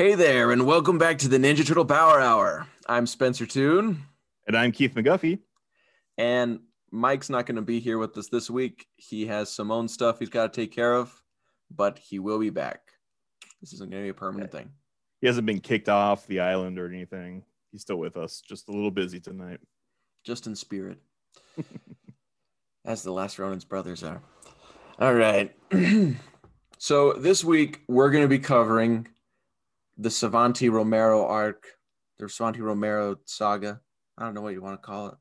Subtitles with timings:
[0.00, 2.66] Hey there, and welcome back to the Ninja Turtle Power Hour.
[2.86, 4.04] I'm Spencer Toon,
[4.46, 5.40] And I'm Keith McGuffey.
[6.20, 6.60] And
[6.90, 8.86] Mike's not going to be here with us this week.
[8.96, 11.10] He has some own stuff he's got to take care of,
[11.74, 12.80] but he will be back.
[13.62, 14.68] This isn't going to be a permanent thing.
[15.22, 17.42] He hasn't been kicked off the island or anything.
[17.72, 19.60] He's still with us, just a little busy tonight.
[20.22, 20.98] just in spirit,
[22.84, 24.20] as the last Ronin's brothers are.
[24.98, 25.56] All right.
[26.78, 29.08] so this week we're going to be covering
[29.96, 31.66] the Savanti Romero arc,
[32.18, 33.80] the Savanti Romero saga.
[34.18, 35.14] I don't know what you want to call it,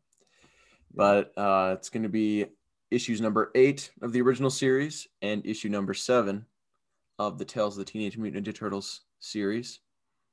[0.94, 2.46] but uh, it's going to be
[2.92, 6.46] issues number eight of the original series and issue number seven
[7.20, 9.80] of the Tales of the Teenage Mutant Ninja Turtles series.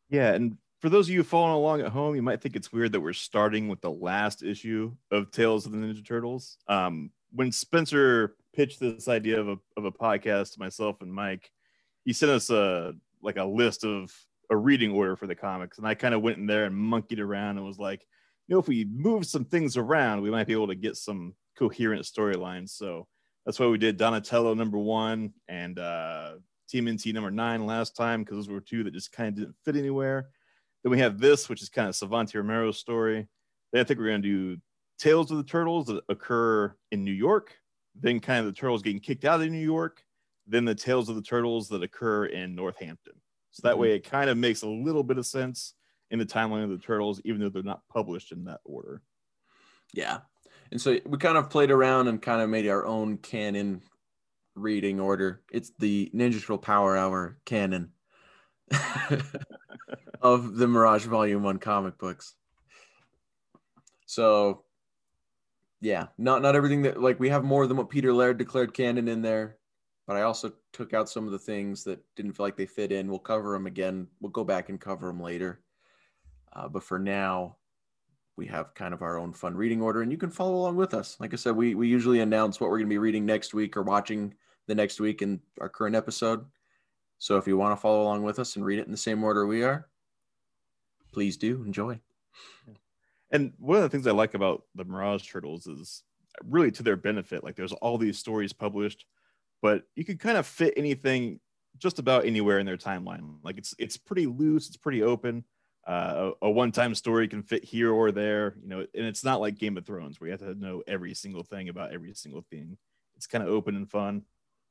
[0.08, 2.92] Yeah, and for those of you following along at home, you might think it's weird
[2.92, 6.58] that we're starting with the last issue of Tales of the Ninja Turtles.
[6.68, 11.50] Um, when Spencer pitched this idea of a, of a podcast to myself and Mike,
[12.04, 14.14] he sent us a like a list of
[14.50, 17.20] a reading order for the comics, and I kind of went in there and monkeyed
[17.20, 18.06] around and was like,
[18.54, 22.04] know, if we move some things around, we might be able to get some coherent
[22.04, 22.70] storylines.
[22.70, 23.08] So
[23.44, 26.36] that's why we did Donatello number one and uh,
[26.72, 29.76] TMNT number nine last time because those were two that just kind of didn't fit
[29.76, 30.30] anywhere.
[30.82, 33.26] Then we have this, which is kind of Savanti Romero's story.
[33.72, 34.62] Then I think we're going to do
[34.98, 37.56] Tales of the Turtles that occur in New York.
[37.94, 40.02] Then kind of the Turtles getting kicked out of New York.
[40.46, 43.14] Then the Tales of the Turtles that occur in Northampton.
[43.50, 43.78] So that Mhm.
[43.78, 45.74] way it kind of makes a little bit of sense
[46.10, 49.02] in the timeline of the Turtles, even though they're not published in that order.
[49.92, 50.18] Yeah.
[50.70, 53.82] And so we kind of played around and kind of made our own canon
[54.54, 55.42] reading order.
[55.52, 57.92] It's the Ninja Turtle Power Hour canon
[60.20, 62.34] of the Mirage Volume 1 comic books.
[64.06, 64.64] So
[65.80, 69.08] yeah, not not everything that like we have more than what Peter Laird declared canon
[69.08, 69.58] in there,
[70.06, 72.92] but I also took out some of the things that didn't feel like they fit
[72.92, 73.08] in.
[73.08, 74.06] We'll cover them again.
[74.20, 75.60] We'll go back and cover them later.
[76.56, 77.56] Uh, but for now,
[78.36, 80.92] we have kind of our own fun reading order and you can follow along with
[80.92, 83.54] us like i said we, we usually announce what we're going to be reading next
[83.54, 84.34] week or watching
[84.66, 86.44] the next week in our current episode
[87.18, 89.24] so if you want to follow along with us and read it in the same
[89.24, 89.88] order we are
[91.12, 91.98] please do enjoy
[93.30, 96.02] And one of the things I like about the Mirage Turtles is
[96.44, 97.42] really to their benefit.
[97.42, 99.04] Like there's all these stories published,
[99.62, 101.40] but you could kind of fit anything
[101.78, 103.36] just about anywhere in their timeline.
[103.42, 105.44] Like it's it's pretty loose, it's pretty open.
[105.86, 109.40] Uh, a, a one-time story can fit here or there, you know, and it's not
[109.40, 112.44] like Game of Thrones where you have to know every single thing about every single
[112.50, 112.76] thing.
[113.16, 114.22] It's kind of open and fun.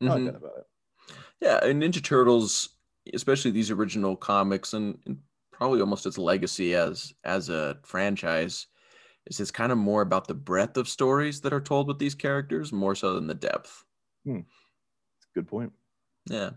[0.02, 1.16] I like that about it.
[1.40, 2.70] yeah and ninja turtles
[3.14, 5.18] especially these original comics and, and
[5.52, 8.68] probably almost its legacy as as a franchise
[9.28, 12.16] is it's kind of more about the breadth of stories that are told with these
[12.16, 13.86] characters more so than the depth
[15.36, 15.72] a good point.
[16.30, 16.52] Yeah.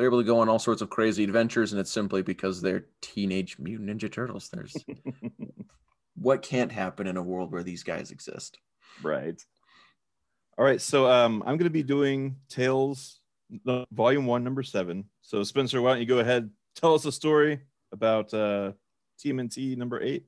[0.00, 2.86] They're able to go on all sorts of crazy adventures, and it's simply because they're
[3.02, 4.48] teenage mutant ninja turtles.
[4.48, 4.74] There's
[6.16, 8.58] what can't happen in a world where these guys exist.
[9.02, 9.38] Right.
[10.56, 10.80] All right.
[10.80, 13.20] So um, I'm going to be doing Tales,
[13.92, 15.04] Volume One, Number Seven.
[15.20, 17.60] So Spencer, why don't you go ahead, tell us a story
[17.92, 18.72] about uh,
[19.22, 20.24] TMNT Number Eight?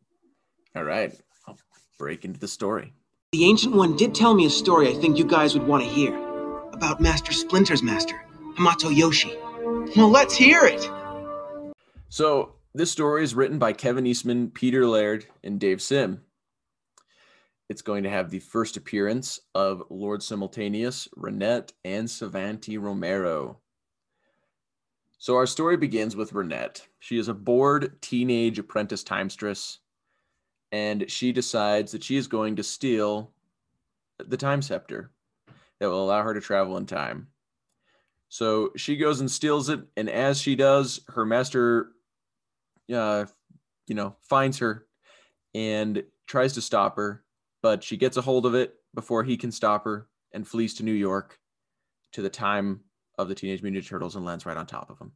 [0.77, 1.19] All right.
[1.49, 1.57] I'll
[1.99, 2.93] break into the story.
[3.33, 5.89] The Ancient One did tell me a story I think you guys would want to
[5.89, 6.15] hear.
[6.75, 8.23] About Master Splinter's master,
[8.59, 9.35] Hamato Yoshi.
[9.95, 10.89] Well, let's hear it!
[12.09, 16.23] So this story is written by Kevin Eastman, Peter Laird, and Dave Sim.
[17.69, 23.59] It's going to have the first appearance of Lord Simultaneous, Renet, and Savanti Romero.
[25.19, 26.87] So our story begins with Renet.
[26.99, 29.79] She is a bored teenage apprentice timestress,
[30.71, 33.31] and she decides that she is going to steal
[34.19, 35.11] the time scepter
[35.81, 37.29] that will allow her to travel in time.
[38.33, 41.93] So she goes and steals it, and as she does, her master,
[42.91, 43.27] uh,
[43.87, 44.87] you know, finds her
[45.55, 47.25] and tries to stop her.
[47.61, 50.83] but she gets a hold of it before he can stop her and flees to
[50.83, 51.39] New York
[52.13, 52.81] to the time
[53.19, 55.13] of the Teenage Mutant Ninja Turtles and lands right on top of him.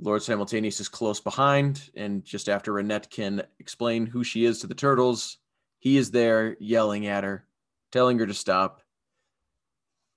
[0.00, 4.66] Lord Simultaneous is close behind, and just after Renet can explain who she is to
[4.66, 5.36] the turtles,
[5.78, 7.44] he is there yelling at her,
[7.92, 8.80] telling her to stop.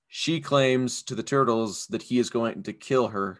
[0.07, 3.39] She claims to the turtles that he is going to kill her.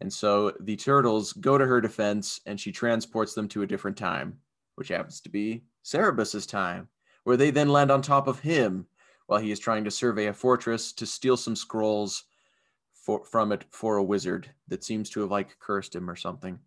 [0.00, 3.96] And so the turtles go to her defense and she transports them to a different
[3.96, 4.38] time,
[4.76, 6.88] which happens to be Cerebus's time,
[7.24, 8.86] where they then land on top of him
[9.26, 12.24] while he is trying to survey a fortress to steal some scrolls
[12.92, 16.58] for, from it for a wizard that seems to have like cursed him or something.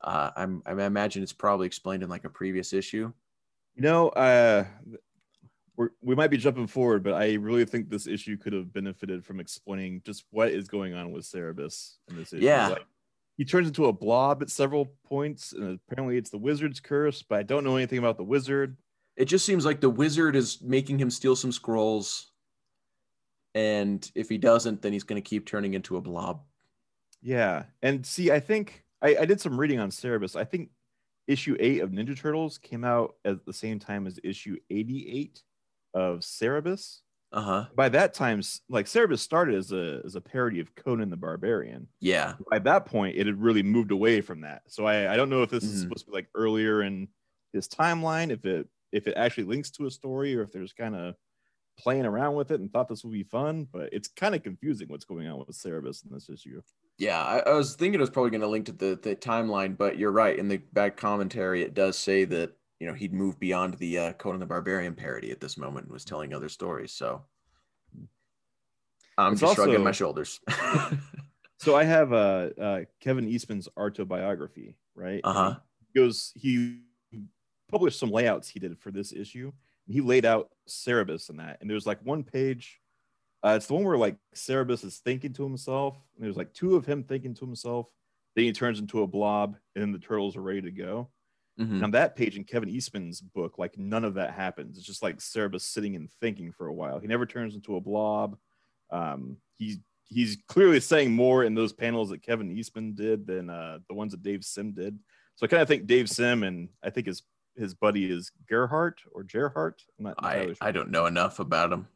[0.00, 3.12] Uh, I'm, I imagine it's probably explained in like a previous issue.
[3.74, 4.64] You know, uh,
[5.78, 9.24] we're, we might be jumping forward, but I really think this issue could have benefited
[9.24, 12.44] from explaining just what is going on with Cerebus in this issue.
[12.44, 12.68] Yeah.
[12.70, 12.86] Like,
[13.36, 17.38] he turns into a blob at several points, and apparently it's the wizard's curse, but
[17.38, 18.76] I don't know anything about the wizard.
[19.16, 22.32] It just seems like the wizard is making him steal some scrolls.
[23.54, 26.42] And if he doesn't, then he's going to keep turning into a blob.
[27.22, 27.64] Yeah.
[27.82, 30.34] And see, I think I, I did some reading on Cerebus.
[30.34, 30.70] I think
[31.28, 35.42] issue eight of Ninja Turtles came out at the same time as issue 88
[35.94, 37.00] of Cerebus.
[37.30, 37.66] Uh huh.
[37.74, 38.40] By that time,
[38.70, 41.88] like Cerebus started as a as a parody of Conan the Barbarian.
[42.00, 42.34] Yeah.
[42.50, 44.62] By that point, it had really moved away from that.
[44.68, 45.82] So I, I don't know if this is Mhm.
[45.88, 47.08] supposed to be like earlier in
[47.52, 50.96] his timeline, if it if it actually links to a story, or if there's kind
[50.96, 51.16] of
[51.78, 53.64] playing around with it and thought this would be fun.
[53.70, 56.62] But it's kind of confusing what's going on with Cerebus in this issue.
[56.98, 57.22] Yeah.
[57.22, 59.98] I, I was thinking it was probably going to link to the, the timeline, but
[59.98, 60.36] you're right.
[60.38, 64.12] In the back commentary, it does say that, you know, he'd moved beyond the uh,
[64.14, 66.92] Conan the Barbarian parody at this moment and was telling other stories.
[66.92, 67.22] So
[69.16, 70.40] I'm It's just shrugging my shoulders.
[71.60, 75.20] So I have uh, uh Kevin Eastman's autobiography, right?
[75.24, 75.56] Uh-huh.
[75.92, 76.82] He goes he
[77.70, 79.52] published some layouts he did for this issue.
[79.86, 81.58] And he laid out Cerebus in that.
[81.60, 82.80] And there's like one page.
[83.44, 85.96] Uh, it's the one where like Cerebus is thinking to himself.
[86.16, 87.90] And there's like two of him thinking to himself.
[88.34, 91.08] Then he turns into a blob, and then the turtles are ready to go.
[91.58, 91.82] Mhm.
[91.82, 94.78] On that page in Kevin Eastman's book, like none of that happens.
[94.78, 97.00] It's just like Cerebus sitting and thinking for a while.
[97.00, 98.38] He never turns into a blob.
[98.90, 103.80] Um, he's he's clearly saying more in those panels that Kevin Eastman did than uh,
[103.88, 104.98] the ones that Dave Sim did.
[105.34, 107.22] So I kind of think Dave Sim and I think his
[107.56, 109.82] his buddy is Gerhardt or Gerhardt.
[109.98, 110.54] I'm not I, sure.
[110.60, 111.88] I don't know enough about him.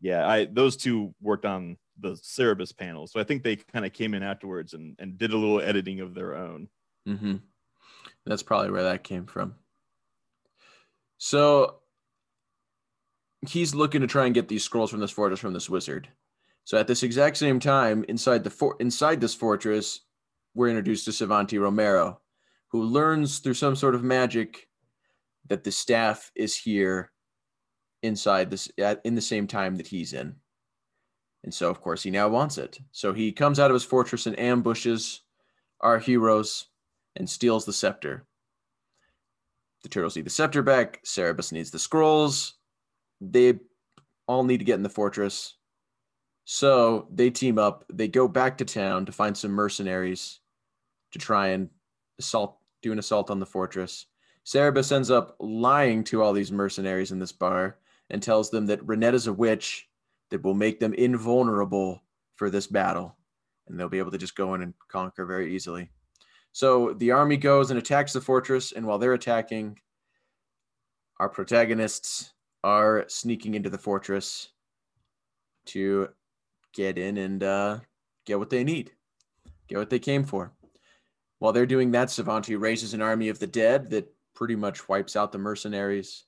[0.00, 3.92] Yeah, I those two worked on the Cerebus panel, so I think they kind of
[3.92, 6.68] came in afterwards and and did a little editing of their own.
[7.04, 7.36] hmm
[8.28, 9.54] That's probably where that came from.
[11.16, 11.76] So
[13.48, 16.08] he's looking to try and get these scrolls from this fortress from this wizard.
[16.64, 20.02] So at this exact same time, inside the for- inside this fortress,
[20.54, 22.20] we're introduced to Savanti Romero,
[22.68, 24.68] who learns through some sort of magic
[25.46, 27.10] that the staff is here
[28.02, 30.36] inside this at, in the same time that he's in.
[31.44, 32.78] And so of course he now wants it.
[32.92, 35.22] So he comes out of his fortress and ambushes
[35.80, 36.67] our heroes
[37.18, 38.24] and steals the scepter.
[39.82, 41.00] The turtles need the scepter back.
[41.04, 42.54] Cerebus needs the scrolls.
[43.20, 43.58] They
[44.26, 45.54] all need to get in the fortress.
[46.44, 47.84] So they team up.
[47.92, 50.40] They go back to town to find some mercenaries
[51.12, 51.68] to try and
[52.18, 54.06] assault, do an assault on the fortress.
[54.44, 57.76] Cerebus ends up lying to all these mercenaries in this bar
[58.10, 59.88] and tells them that Renet is a witch
[60.30, 62.02] that will make them invulnerable
[62.36, 63.16] for this battle.
[63.68, 65.90] And they'll be able to just go in and conquer very easily.
[66.52, 69.78] So the army goes and attacks the fortress, and while they're attacking,
[71.20, 72.32] our protagonists
[72.64, 74.48] are sneaking into the fortress
[75.66, 76.08] to
[76.72, 77.78] get in and uh,
[78.24, 78.92] get what they need,
[79.68, 80.52] get what they came for.
[81.38, 85.16] While they're doing that, Savanti raises an army of the dead that pretty much wipes
[85.16, 86.24] out the mercenaries.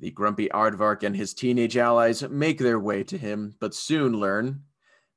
[0.00, 4.62] The grumpy Aardvark and his teenage allies make their way to him, but soon learn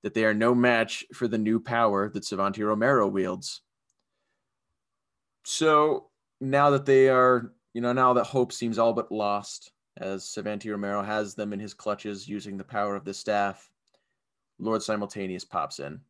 [0.03, 3.61] that they are no match for the new power that Savanti Romero wields.
[5.45, 6.07] So
[6.41, 10.71] now that they are, you know, now that hope seems all but lost, as Savanti
[10.71, 13.69] Romero has them in his clutches using the power of the staff,
[14.57, 16.01] Lord Simultaneous pops in.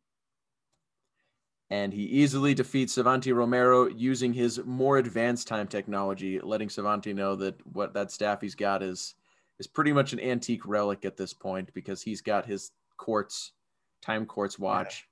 [1.68, 7.36] And he easily defeats Savanti Romero using his more advanced time technology, letting Savanti know
[7.36, 9.14] that what that staff he's got is
[9.58, 13.52] is pretty much an antique relic at this point because he's got his quartz
[14.00, 15.08] time quartz watch.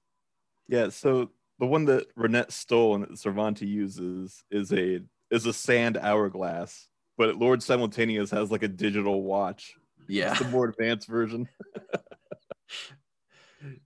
[0.69, 5.53] Yeah, so the one that Renet stole and that Savanti uses is a is a
[5.53, 9.75] sand hourglass, but Lord Simultaneous has like a digital watch.
[10.09, 10.31] Yeah.
[10.31, 11.49] It's the more advanced version.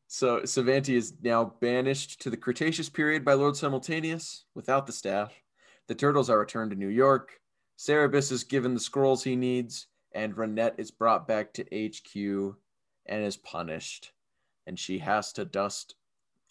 [0.08, 5.32] So Savanti is now banished to the Cretaceous period by Lord Simultaneous without the staff.
[5.86, 7.40] The turtles are returned to New York.
[7.78, 12.56] Cerebus is given the scrolls he needs, and Renet is brought back to HQ
[13.06, 14.12] and is punished.
[14.66, 15.94] And she has to dust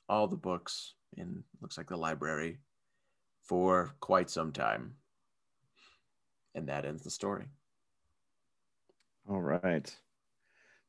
[0.08, 2.60] all the books in looks like the library
[3.44, 4.96] for quite some time.
[6.56, 7.46] And that ends the story.
[9.30, 9.94] All right.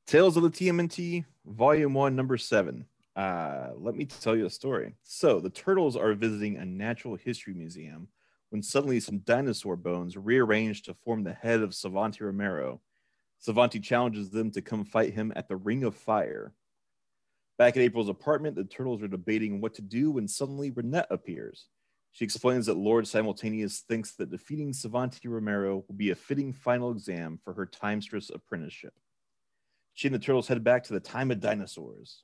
[0.07, 2.87] Tales of the TMNT, Volume 1, Number 7.
[3.15, 4.95] Uh, let me tell you a story.
[5.03, 8.09] So, the turtles are visiting a natural history museum
[8.51, 12.81] when suddenly some dinosaur bones rearrange to form the head of Savanti Romero.
[13.39, 16.55] Savanti challenges them to come fight him at the Ring of Fire.
[17.59, 21.67] Back at April's apartment, the turtles are debating what to do when suddenly Renet appears.
[22.13, 26.93] She explains that Lord Simultaneous thinks that defeating Savanti Romero will be a fitting final
[26.93, 28.95] exam for her timestress apprenticeship.
[29.95, 32.23] She and the turtles head back to the time of dinosaurs.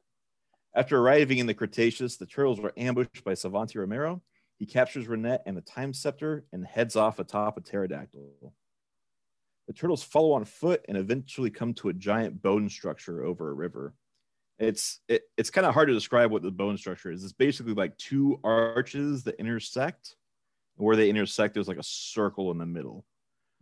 [0.77, 4.23] After arriving in the Cretaceous, the turtles are ambushed by Savanti Romero.
[4.59, 8.53] He captures Renet and the Time Scepter and heads off atop a pterodactyl.
[9.67, 13.55] The turtles follow on foot and eventually come to a giant bone structure over a
[13.55, 13.95] river.
[14.59, 17.25] It's it, it's kind of hard to describe what the bone structure is.
[17.25, 20.17] It's basically like two arches that intersect.
[20.77, 23.05] Where they intersect, there's like a circle in the middle.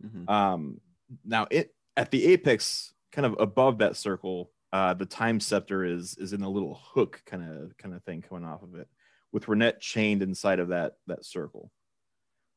[0.03, 0.27] Mhm.
[0.27, 0.81] Um,
[1.23, 6.17] now, it at the apex, kind of above that circle, uh, the time scepter is
[6.17, 8.87] is in a little hook kind of kind of thing coming off of it,
[9.31, 11.71] with Renet chained inside of that that circle.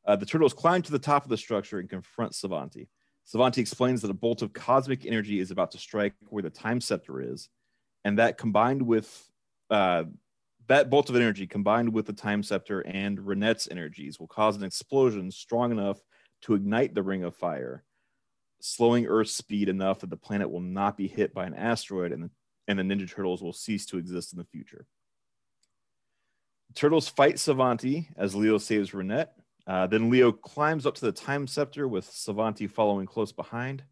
[0.06, 2.88] Uh, the turtles climb to the top of the structure and confront Savanti.
[3.24, 6.80] Savanti explains that a bolt of cosmic energy is about to strike where the time
[6.80, 7.50] scepter is,
[8.06, 9.28] and that combined with
[9.68, 10.04] uh,
[10.68, 14.62] that bolt of energy combined with the time scepter and Renet's energies will cause an
[14.62, 15.98] explosion strong enough
[16.42, 17.82] to ignite the ring of fire,
[18.60, 22.22] slowing Earth's speed enough that the planet will not be hit by an asteroid and
[22.22, 22.30] the,
[22.68, 24.86] and the Ninja Turtles will cease to exist in the future.
[26.76, 29.30] Turtles fight Savanti as Leo saves Renet.
[29.66, 33.82] Uh, then Leo climbs up to the time scepter with Savanti following close behind.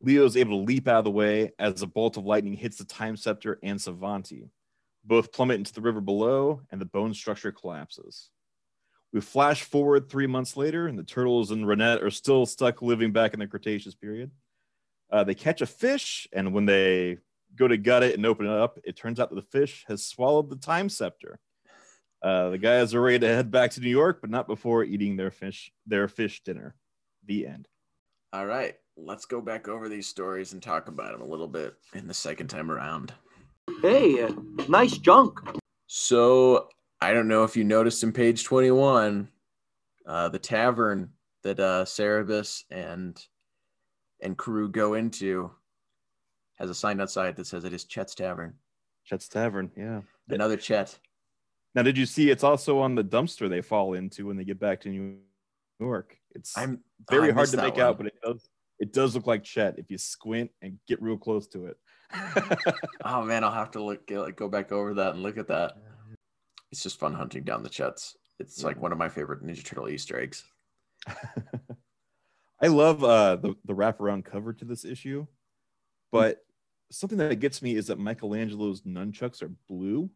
[0.00, 2.76] Leo is able to leap out of the way as a bolt of lightning hits
[2.76, 4.50] the time scepter and Savanti.
[5.04, 8.30] Both plummet into the river below, and the bone structure collapses.
[9.12, 13.12] We flash forward three months later, and the turtles and Renet are still stuck living
[13.12, 14.30] back in the Cretaceous period.
[15.10, 17.18] Uh, they catch a fish, and when they
[17.54, 20.04] go to gut it and open it up, it turns out that the fish has
[20.04, 21.38] swallowed the time scepter.
[22.22, 25.16] Uh, the guys are ready to head back to New York, but not before eating
[25.16, 26.74] their fish their fish dinner.
[27.24, 27.68] The end.
[28.32, 31.74] All right, let's go back over these stories and talk about them a little bit
[31.94, 33.12] in the second time around.
[33.82, 34.32] Hey, uh,
[34.68, 35.40] nice junk.
[35.86, 36.68] So
[37.00, 39.28] I don't know if you noticed in page 21,
[40.06, 41.10] uh, the tavern
[41.42, 43.20] that uh, Cerebus and
[44.22, 45.50] and crew go into
[46.58, 48.54] has a sign outside that says it is Chet's Tavern.
[49.04, 49.70] Chet's Tavern.
[49.76, 50.00] Yeah.
[50.28, 50.98] Another Chet.
[51.74, 52.30] Now, did you see?
[52.30, 55.18] It's also on the dumpster they fall into when they get back to New
[55.78, 56.18] York.
[56.34, 57.82] It's I'm very oh, hard to make one.
[57.82, 58.48] out, but it does.
[58.78, 61.76] It does look like Chet if you squint and get real close to it.
[63.04, 65.74] Oh man, I'll have to look like, go back over that and look at that.
[66.72, 68.16] It's just fun hunting down the Chets.
[68.40, 70.44] It's like one of my favorite Ninja Turtle Easter eggs.
[71.08, 75.26] I love uh, the the wraparound cover to this issue,
[76.10, 76.38] but
[76.90, 80.10] something that gets me is that Michelangelo's nunchucks are blue.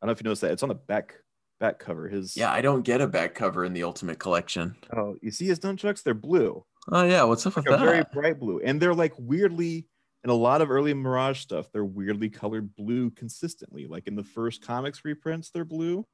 [0.00, 0.52] I don't know if you noticed that.
[0.52, 1.16] It's on the back
[1.58, 2.08] back cover.
[2.08, 4.76] His Yeah, I don't get a back cover in the Ultimate Collection.
[4.96, 6.02] Oh, you see his nunchucks?
[6.02, 6.64] They're blue.
[6.88, 9.86] Oh yeah, what's up with Like a very bright blue, and they're like weirdly
[10.24, 11.70] in a lot of early Mirage stuff.
[11.72, 13.86] They're weirdly colored blue consistently.
[13.86, 16.06] Like in the first comics reprints, they're blue.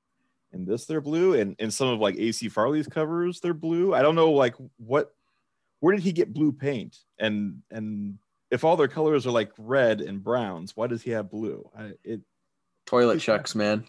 [0.52, 3.94] In this, they're blue, and in some of like AC Farley's covers, they're blue.
[3.94, 5.12] I don't know, like what,
[5.80, 6.99] where did he get blue paint?
[7.18, 8.18] And and
[8.50, 11.68] if all their colors are like red and browns, why does he have blue?
[11.76, 12.20] I, it
[12.87, 13.85] Toilet chucks, man.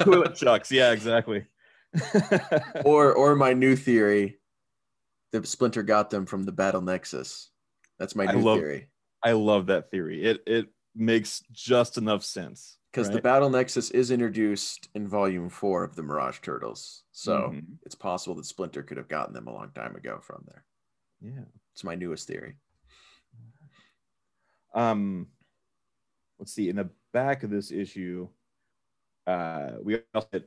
[0.00, 0.70] toilet chucks.
[0.70, 1.46] Yeah, exactly.
[2.84, 4.36] or or my new theory,
[5.42, 7.50] that Splinter got them from the Battle Nexus.
[7.98, 8.88] That's my I new love- theory.
[9.22, 10.22] I love that theory.
[10.24, 12.78] It it makes just enough sense.
[12.92, 13.20] Because the?
[13.20, 17.04] Battle Nexus is introduced in volume four of the Mirage Turtles.
[17.12, 17.78] So Mhm.
[17.84, 20.64] it's possible that Splinter could have gotten them a long time ago from there.
[21.20, 21.44] yeah.
[21.72, 22.56] It's my newest theory.
[24.74, 25.28] Um,
[26.38, 26.68] let's see.
[26.68, 28.28] In the back of this issue,
[29.26, 30.44] uh, we also had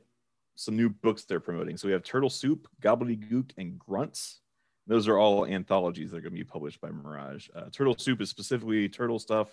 [0.56, 1.76] some new books they're promoting.
[1.76, 4.40] So we have Turtle Soup, Gobbledygook, and Grunts.
[4.86, 7.48] Those are all anthologies that are going to be published by Mirage.
[7.54, 9.48] Uh, Turtle Soup is specifically turtle stuff.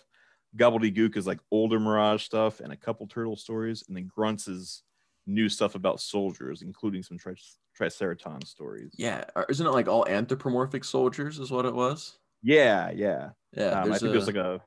[0.56, 4.84] Gobbledygook is like older Mirage stuff and a couple turtle stories, and then Grunts is
[5.28, 7.36] new stuff about soldiers, including some tri-
[7.78, 8.94] Triceraton stories.
[8.98, 11.38] Yeah, isn't it like all anthropomorphic soldiers?
[11.40, 12.18] Is what it was.
[12.42, 13.30] yeah, yeah.
[13.56, 14.62] Yeah, Um, I think a- there's like a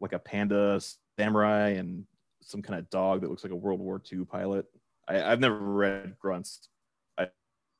[0.00, 0.80] like a panda
[1.18, 2.04] samurai and
[2.42, 4.66] some kind of dog that looks like a World War II pilot.
[5.08, 6.68] I, I've never read Grunts.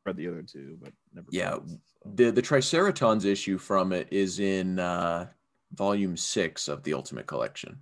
[0.05, 1.27] I read the other two, but never.
[1.31, 2.11] Yeah, read this, so.
[2.15, 5.29] the the Triceratons issue from it is in uh,
[5.73, 7.79] volume six of the Ultimate Collection,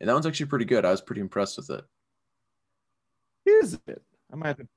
[0.00, 0.84] and that one's actually pretty good.
[0.84, 1.84] I was pretty impressed with it.
[3.46, 4.02] Is it?
[4.32, 4.68] I might have to.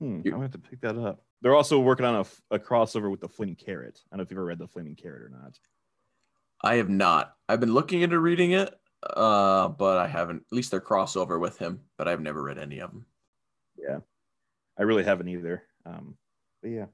[0.00, 1.22] Hmm, I might have to pick that up.
[1.40, 4.00] They're also working on a crossover with the Flaming Carrot.
[4.10, 5.58] I don't know if you've ever read the Flaming Carrot or not.
[6.62, 7.34] I have not.
[7.48, 10.44] I've been looking into reading it, uh, but I haven't.
[10.50, 13.04] At least they're crossover with him, but I've never read any of them.
[13.76, 13.98] Yeah,
[14.78, 15.64] I really haven't either.
[15.86, 16.16] Um,
[16.62, 16.86] but yeah,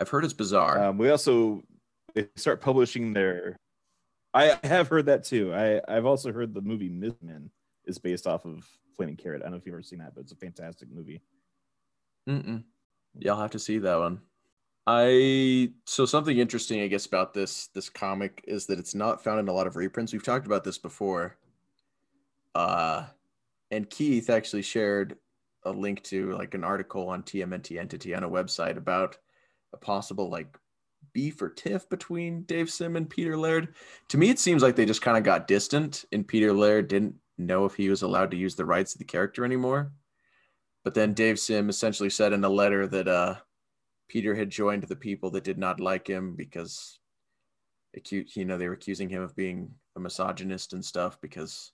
[0.00, 0.82] I've heard it's bizarre.
[0.82, 1.62] um, we also
[2.14, 3.56] they start publishing their.
[4.34, 5.54] I have heard that too.
[5.54, 7.50] I I've also heard the movie Mystery Men
[7.84, 8.66] is based off of
[8.96, 9.42] Flaming Carrot.
[9.42, 11.22] I don't know if you've ever seen that, but it's a fantastic movie.
[12.28, 12.62] Mm-mm.
[13.18, 14.20] Yeah, I'll have to see that one.
[14.86, 19.38] I so something interesting, I guess, about this this comic is that it's not found
[19.40, 20.12] in a lot of reprints.
[20.12, 21.36] We've talked about this before.
[22.54, 23.04] Uh,
[23.70, 25.16] and Keith actually shared
[25.64, 29.16] a link to like an article on TMNT Entity on a website about
[29.72, 30.56] a possible like
[31.12, 33.74] beef or tiff between Dave Sim and Peter Laird.
[34.08, 37.14] To me, it seems like they just kind of got distant, and Peter Laird didn't
[37.38, 39.92] know if he was allowed to use the rights of the character anymore.
[40.84, 43.36] But then Dave Sim essentially said in a letter that uh,
[44.08, 46.98] Peter had joined the people that did not like him because,
[48.10, 51.72] you know, they were accusing him of being a misogynist and stuff because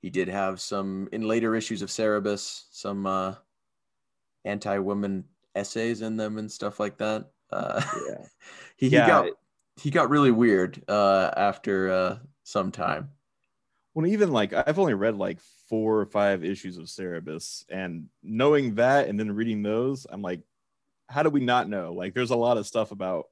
[0.00, 3.34] he did have some in later issues of Cerebus some uh,
[4.44, 5.24] anti-woman
[5.54, 7.26] essays in them and stuff like that.
[7.50, 8.24] Uh, Yeah.
[8.76, 9.26] he, he got
[9.80, 13.10] he got really weird uh, after uh, some time.
[13.94, 18.74] Well, even like I've only read like four or five issues of Cerebus, and knowing
[18.76, 20.42] that and then reading those, I'm like,
[21.08, 21.92] how do we not know?
[21.92, 23.26] Like, there's a lot of stuff about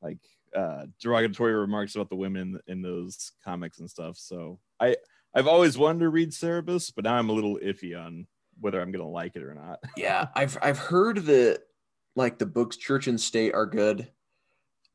[0.00, 0.18] like
[0.54, 4.16] uh, derogatory remarks about the women in those comics and stuff.
[4.16, 4.96] So I
[5.34, 8.26] I've always wanted to read Cerebus, but now I'm a little iffy on
[8.60, 9.78] whether I'm gonna like it or not.
[9.96, 11.62] yeah i've i've heard that
[12.16, 14.10] like the books church and state are good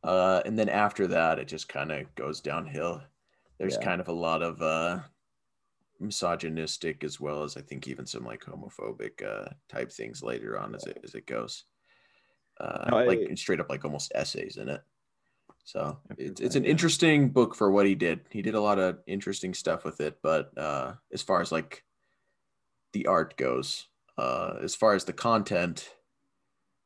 [0.03, 3.01] uh and then after that it just kind of goes downhill
[3.59, 3.85] there's Yeah.
[3.85, 4.99] kind of a lot of uh
[6.01, 10.75] misogynistic as well as i think even some like homophobic uh type things later on
[10.75, 11.63] as it as it goes
[12.59, 14.81] uh No, I- like straight up like almost essays in it
[15.63, 18.99] so it's, it's an interesting book for what he did he did a lot of
[19.07, 21.83] interesting stuff with it but uh as far as like
[22.93, 23.87] the art goes.
[24.17, 25.89] Uh, as far as the content,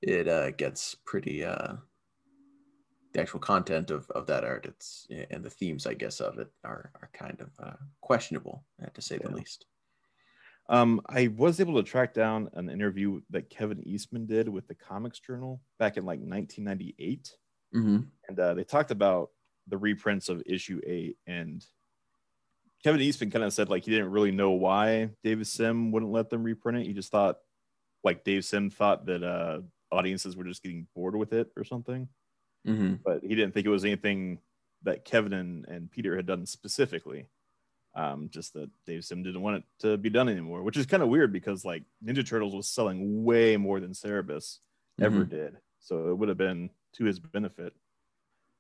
[0.02, 1.44] it uh, gets pretty.
[1.44, 1.74] Uh,
[3.14, 6.50] the actual content of, of that art, it's and the themes, I guess, of it
[6.64, 8.64] are are kind of uh, questionable,
[8.94, 9.66] to say the least.
[10.70, 14.76] Um, I was able to track down an interview that Kevin Eastman did with the
[14.76, 17.38] Comics Journal back in like 1998.
[17.78, 17.98] Mm-hmm.
[18.28, 19.30] and uh, they talked about
[19.68, 21.64] the reprints of issue eight and
[22.84, 26.30] kevin eastman kind of said like he didn't really know why david sim wouldn't let
[26.30, 27.38] them reprint it he just thought
[28.04, 29.60] like dave sim thought that uh
[29.92, 32.08] audiences were just getting bored with it or something
[32.68, 32.96] Mm-hmm.
[33.06, 34.40] but he didn't think it was anything
[34.84, 37.28] that kevin and, and peter had done specifically
[37.96, 41.02] um, just that dave sim didn't want it to be done anymore which is kind
[41.02, 44.60] of weird because like ninja turtles was selling way more than cerebus
[45.02, 45.58] ever did.
[45.80, 47.74] So it would have been to his benefit.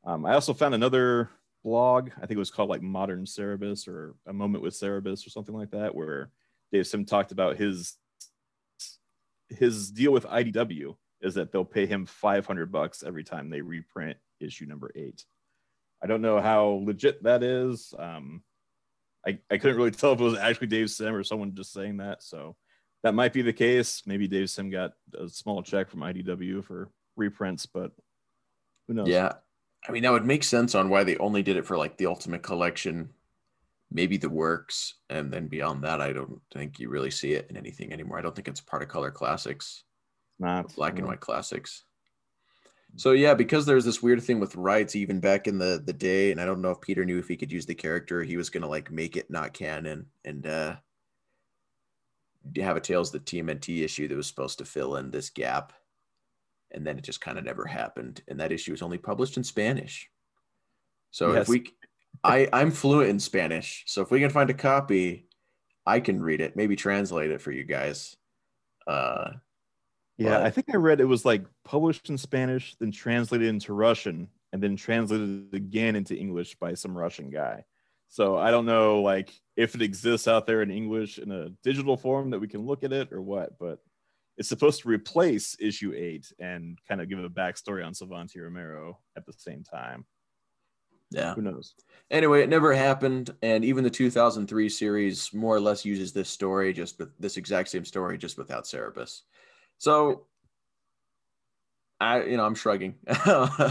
[0.03, 1.29] Um, I also found another
[1.63, 2.11] blog.
[2.17, 5.55] I think it was called like Modern Cerebus or A Moment with Cerebus or something
[5.55, 6.29] like that, where
[6.71, 7.95] Dave Sim talked about his
[9.49, 14.17] his deal with IDW is that they'll pay him 500 bucks every time they reprint
[14.39, 15.23] issue number eight.
[16.03, 17.93] I don't know how legit that is.
[17.97, 18.43] Um,
[19.25, 21.97] I, I couldn't really tell if it was actually Dave Sim or someone just saying
[21.97, 22.23] that.
[22.23, 22.55] So
[23.03, 24.03] that might be the case.
[24.05, 27.91] Maybe Dave Sim got a small check from IDW for reprints, but
[28.87, 29.07] who knows?
[29.07, 29.33] Yeah,
[29.87, 32.05] I mean that would make sense on why they only did it for like the
[32.07, 33.09] Ultimate Collection,
[33.91, 37.57] maybe the works, and then beyond that, I don't think you really see it in
[37.57, 38.17] anything anymore.
[38.19, 39.83] I don't think it's part of Color Classics.
[40.39, 41.83] not black and white classics.
[42.95, 46.31] So yeah, because there's this weird thing with rights even back in the the day,
[46.31, 48.49] and I don't know if Peter knew if he could use the character, he was
[48.49, 50.77] gonna like make it not canon and uh
[52.61, 55.73] have a Tales of the TMNT issue that was supposed to fill in this gap.
[56.71, 58.21] And then it just kind of never happened.
[58.27, 60.09] And that issue was only published in Spanish.
[61.11, 61.43] So Yes.
[61.43, 61.65] if we
[62.23, 63.83] I, I'm fluent in Spanish.
[63.87, 65.27] So if we can find a copy,
[65.85, 68.15] I can read it, maybe translate it for you guys.
[68.85, 69.31] Uh
[70.17, 73.73] Yeah, but- I think I read it was like published in Spanish, then translated into
[73.73, 77.65] Russian, and then translated again into English by some Russian guy.
[78.09, 81.97] So I don't know like if it exists out there in English in a digital
[81.97, 83.79] form that we can look at it or what, but
[84.37, 88.99] it's supposed to replace issue eight and kind of give a backstory on Savanti Romero
[89.15, 90.05] at the same time.
[91.09, 91.33] yeah.
[91.33, 91.73] Who knows?
[92.11, 96.71] Anyway, it never happened, and even the 2003 series more or less uses this story,
[96.73, 99.21] just with this exact same story, just without Cerebus.
[99.79, 100.27] So,
[101.99, 102.95] I, you know, I'm shrugging.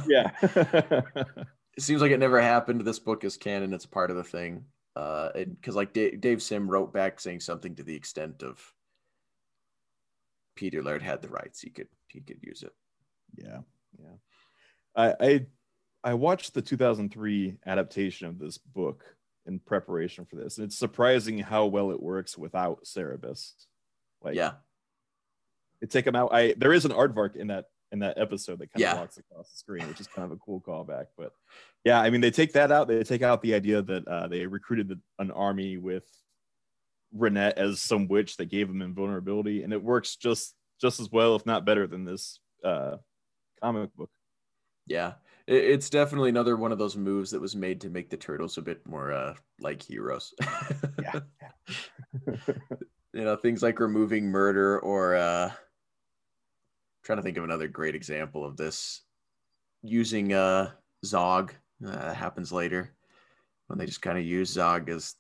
[0.09, 0.31] Yeah.
[0.43, 2.81] it seems like it never happened.
[2.81, 3.73] This book is canon.
[3.73, 4.65] It's part of the thing.
[4.97, 8.59] Uh, because like Dave, Dave Sim wrote back saying something to the extent of
[10.57, 11.61] Peter Laird had the rights.
[11.61, 12.73] He could he could use it.
[13.37, 13.61] yeah.
[13.99, 14.17] Yeah.
[14.97, 15.47] I, I
[16.05, 19.05] I watched the 2003 adaptation of this book
[19.47, 23.53] in preparation for this, and it's surprising how well it works without Cerebus.
[24.23, 24.53] Like, yeah,
[25.81, 26.31] they take him out.
[26.33, 28.93] I there is an aardvark in that in that episode that kind Yeah.
[28.95, 31.07] of walks across the screen, which is kind of a cool callback.
[31.17, 31.33] But
[31.85, 32.89] yeah, I mean, they take that out.
[32.89, 36.05] They take out the idea that uh, they recruited the, an army with
[37.17, 41.37] Renet as some witch that gave him invulnerability, and it works just just as well,
[41.37, 42.97] if not better, than this uh,
[43.63, 44.11] comic book.
[44.87, 45.15] yeah.
[45.47, 48.59] It, it's definitely another one of those moves that was made to make the turtles
[48.59, 50.35] a bit more uh, like heroes.
[51.03, 51.21] Yeah.
[53.17, 55.51] you know things like removing murder or uh
[57.03, 59.03] trying to think of another great example of this
[59.83, 60.71] using uh
[61.05, 61.55] zog
[61.87, 62.95] uh, that happens later
[63.69, 65.15] when they just kind of use zog as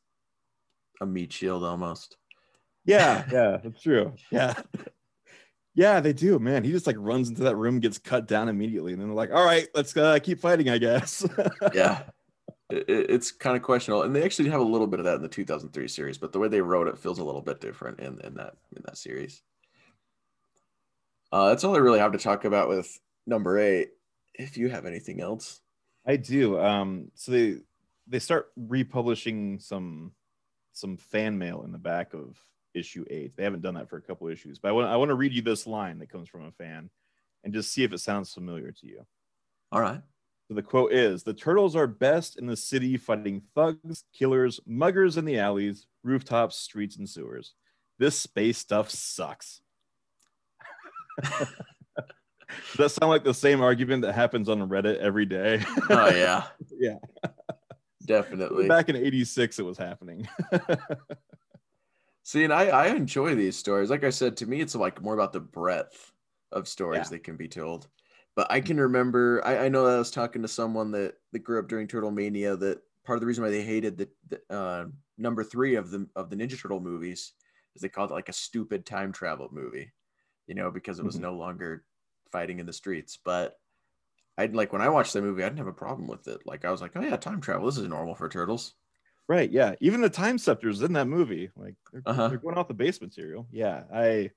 [1.00, 2.16] a meat shield almost
[2.84, 4.12] Yeah, yeah, that's true.
[4.30, 4.54] Yeah.
[5.74, 6.64] Yeah, they do, man.
[6.64, 9.30] He just like runs into that room, gets cut down immediately, and then they're like,
[9.30, 11.26] "All right, let's uh, keep fighting, I guess."
[11.74, 12.04] yeah
[12.70, 15.16] it, it- it's kind of questionable and they actually have a little bit of that
[15.16, 18.00] in the 2003 series but the way they wrote it feels a little bit different
[18.00, 19.42] in, in that in that series
[21.32, 23.90] uh that's all i really have to talk about with number eight
[24.34, 25.60] if you have anything else
[26.08, 26.56] I do.
[26.60, 27.56] Um, so they
[28.06, 30.12] they start republishing some
[30.76, 32.36] some fan mail in the back of
[32.74, 33.36] issue eight.
[33.36, 35.32] They haven't done that for a couple issues, but I want I want to read
[35.32, 36.90] you this line that comes from a fan,
[37.44, 39.06] and just see if it sounds familiar to you.
[39.72, 40.00] all right
[40.48, 45.16] So the quote is The turtles are best in the city fighting thugs, killers, muggers
[45.16, 47.54] in the alleys, rooftops, streets, and sewers.
[47.98, 49.62] This space stuff sucks.
[51.22, 55.64] Does that sound like the same argument that happens on Reddit every day?
[55.90, 56.44] oh yeah
[56.78, 56.96] yeah.
[58.04, 60.28] Definitely Back in 86, it was happening.
[62.22, 65.14] see and I, I enjoy these stories like i said to me it's like more
[65.14, 66.12] about the breadth
[66.52, 67.10] of stories Yeah.
[67.10, 67.86] that can be told
[68.34, 71.58] but i can remember I, I know i was talking to someone that that grew
[71.60, 74.86] up during turtle mania that part of the reason why they hated the, the uh,
[75.18, 77.32] number three of the of the ninja turtle movies
[77.76, 79.92] is they called it like a stupid time travel movie
[80.48, 81.22] you know because it was Mhm.
[81.22, 81.84] no longer
[82.32, 83.60] fighting in the streets but
[84.38, 86.64] i'd like when i watched that movie i didn't have a problem with it like
[86.64, 88.74] i was like oh yeah time travel this is normal for turtles
[89.28, 89.50] right.
[89.50, 89.74] Yeah.
[89.80, 92.28] Even the time scepters in that movie, like they're, Uh-huh.
[92.28, 93.48] they're going off the base material.
[93.50, 93.82] Yeah.
[93.92, 94.30] I,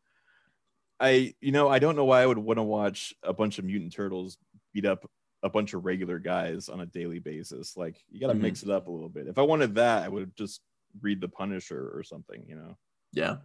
[1.00, 3.66] I, you know, I don't know why I would want to watch a bunch of
[3.66, 4.40] mutant turtles
[4.74, 5.08] beat up
[5.44, 7.78] a bunch of regular guys on a daily basis.
[7.78, 8.40] Like you got to Mhm.
[8.42, 9.28] mix it up a little bit.
[9.28, 10.62] If I wanted that, I would just
[11.02, 12.76] read the Punisher or something, you know?
[13.14, 13.38] yeah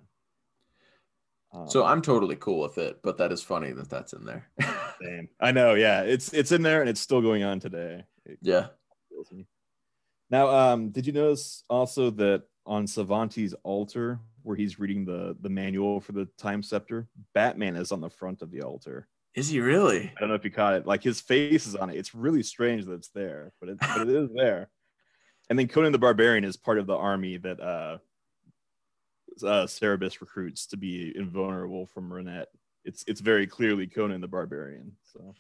[1.53, 4.49] Um, So I'm totally cool with it, but that is funny that that's in there.
[5.03, 5.29] Same.
[5.41, 6.03] I know, yeah.
[6.03, 8.05] It's it's in there and it's still going on today.
[8.25, 8.69] It yeah.
[10.31, 15.49] Now, um, did you notice also that on Savanti's altar, where he's reading the the
[15.49, 19.09] manual for the time scepter, Batman is on the front of the altar.
[19.35, 20.13] Is he really?
[20.17, 20.87] I don't know if you caught it.
[20.87, 21.97] Like his face is on it.
[21.97, 24.71] It's really strange that it's there, but it, but it is there.
[25.51, 27.99] And then Conan the Barbarian is part of the army that uh,
[29.43, 32.47] uh, Cerebus recruits to be invulnerable from Renet.
[32.85, 34.93] It's it's very clearly Conan the Barbarian.
[35.13, 35.35] So,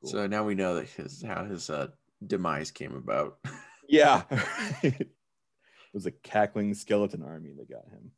[0.00, 0.10] cool.
[0.10, 1.88] So now we know that his how his uh,
[2.26, 3.38] demise came about.
[3.90, 4.22] Yeah.
[4.84, 5.10] it
[5.92, 8.12] was a cackling skeleton army that got him.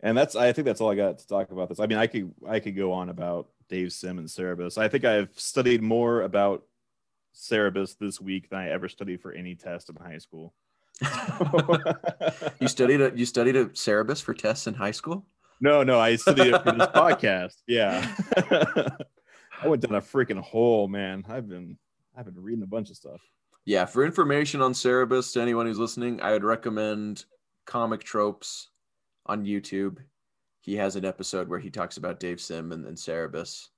[0.00, 1.80] And that's I think that's all I got to talk about this.
[1.80, 4.76] I mean, I could I could go on about Dave Sim and Cerebus.
[4.76, 6.64] I think I've studied more about
[7.34, 10.52] Cerebus this week than I ever studied for any test in high school.
[12.60, 15.24] you studied a, you studied a Cerebus for tests in high school?
[15.60, 17.54] No, no, I studied it for this podcast.
[17.66, 18.14] Yeah.
[19.62, 21.24] I went down a freaking hole, man.
[21.28, 21.78] I've been
[22.16, 23.20] I've been reading a bunch of stuff.
[23.64, 27.24] Yeah, for information on Cerebus to anyone who's listening, I would recommend
[27.66, 28.68] Comic Tropes
[29.26, 29.98] on YouTube.
[30.60, 33.68] He has an episode where he talks about Dave Sim and, and Cerebus.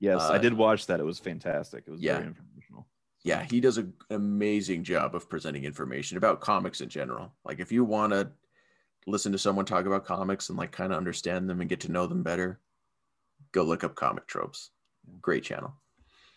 [0.00, 1.00] Yes, Uh, I did watch that.
[1.00, 1.84] It was fantastic.
[1.86, 2.14] It was yeah.
[2.14, 2.86] very informational.
[3.24, 7.32] Yeah, he does a- an amazing job of presenting information about comics in general.
[7.44, 8.30] Like if you want to
[9.06, 11.92] listen to someone talk about comics and like kind of understand them and get to
[11.92, 12.60] know them better,
[13.52, 14.70] go look up Comic Tropes.
[15.20, 15.74] Great channel.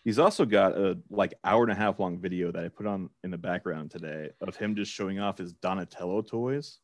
[0.04, 3.10] He's also got a like hour and a half long video that I put on
[3.24, 6.78] in the background today of him just showing off his Donatello toys.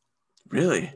[0.49, 0.93] Really?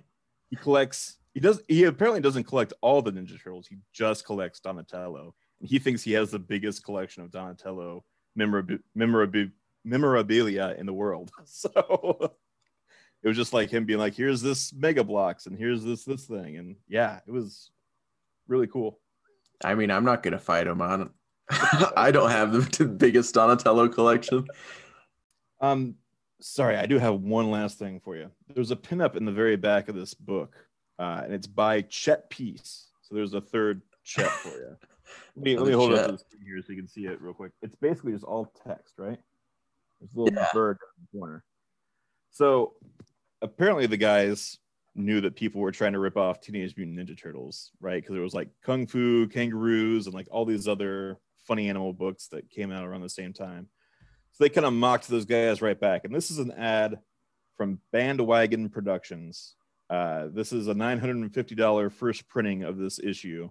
[0.50, 1.18] He collects.
[1.34, 1.62] He does.
[1.68, 3.68] He apparently doesn't collect all the Ninja Turtles.
[3.68, 8.04] He just collects Donatello, and he thinks he has the biggest collection of Donatello
[8.38, 9.52] memorab- memorab-
[9.84, 11.32] memorabilia in the world.
[11.46, 12.34] So
[13.24, 16.26] it was just like him being like, "Here's this Mega Bloks, and here's this this
[16.26, 17.72] thing," and yeah, it was
[18.48, 19.00] really cool.
[19.64, 21.12] I mean, I'm not gonna fight him on
[21.98, 24.46] I don't have the, biggest Donatello collection.
[25.62, 25.96] Um,
[26.40, 28.30] sorry, I do have one last thing for you.
[28.54, 30.56] There's a pinup in the very back of this book,
[31.00, 32.90] uh, and it's by Chet Peace.
[33.02, 34.78] So there's a third Chet for you.
[35.36, 37.34] Let me, let me hold it up screen here so you can see it real
[37.34, 37.52] quick.
[37.64, 39.18] It's basically just all text, right?
[40.00, 40.48] There's a little Yeah.
[40.54, 41.44] bird in the corner.
[42.30, 42.74] So
[43.42, 44.58] apparently the guys
[44.96, 48.02] knew that people were trying to rip off Teenage Mutant Ninja Turtles, right?
[48.02, 52.28] Because there was like Kung Fu, Kangaroos, and like all these other funny animal books
[52.28, 53.68] that came out around the same time.
[54.34, 56.06] So they kind of mocked those guys right back.
[56.06, 57.00] And this is an ad
[57.58, 59.56] from Bandwagon Productions.
[59.90, 63.50] Uh, this is a $950 first printing of this issue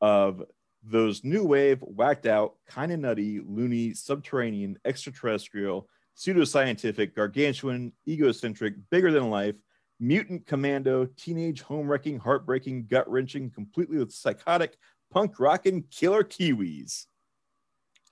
[0.00, 0.42] of
[0.82, 5.88] those new wave, whacked out, kind of nutty, loony, subterranean, extraterrestrial,
[6.20, 9.54] pseudoscientific, gargantuan, egocentric, bigger than life,
[9.98, 14.76] mutant commando, teenage home wrecking, heartbreaking, gut wrenching, completely psychotic,
[15.10, 17.06] punk rocking killer Kiwis.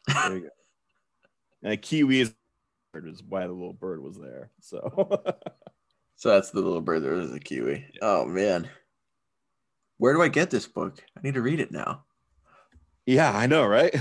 [0.07, 0.49] There you go.
[1.63, 2.35] and a Kiwi is
[2.95, 4.51] is why the little bird was there.
[4.61, 5.23] So
[6.19, 7.05] So that's the little bird.
[7.05, 7.87] There is a kiwi.
[8.03, 8.69] Oh man,
[9.99, 11.01] where do I get this book?
[11.17, 12.03] I need to read it now.
[13.07, 13.95] yeah, I know, right?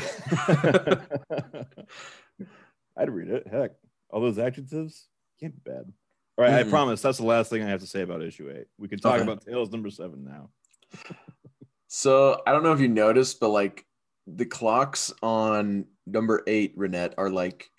[2.97, 3.47] I'd read it.
[3.47, 3.73] Heck,
[4.09, 5.07] all those adjectives
[5.39, 5.91] can't be bad.
[6.37, 6.69] All right, I Mhm.
[6.69, 8.67] promise that's the last thing I have to say about issue eight.
[8.77, 9.23] We can talk Okay.
[9.23, 10.49] about Tales number seven now.
[11.87, 13.85] So I don't know if you noticed, but like
[14.27, 17.69] the clocks on number eight, Renet, are like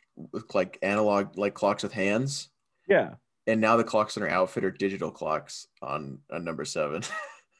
[0.55, 2.49] like analog, like clocks with hands.
[2.89, 3.15] Yeah,
[3.47, 7.03] And now the clocks in her outfit are digital clocks on, on number seven.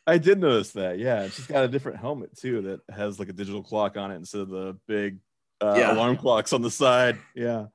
[0.07, 0.99] I did notice that.
[0.99, 4.17] Yeah, she's got a different helmet too that has like a digital clock on it
[4.17, 5.19] instead of the big
[5.61, 5.93] uh, Yeah.
[5.95, 7.19] alarm clocks on the side.
[7.35, 7.67] Yeah,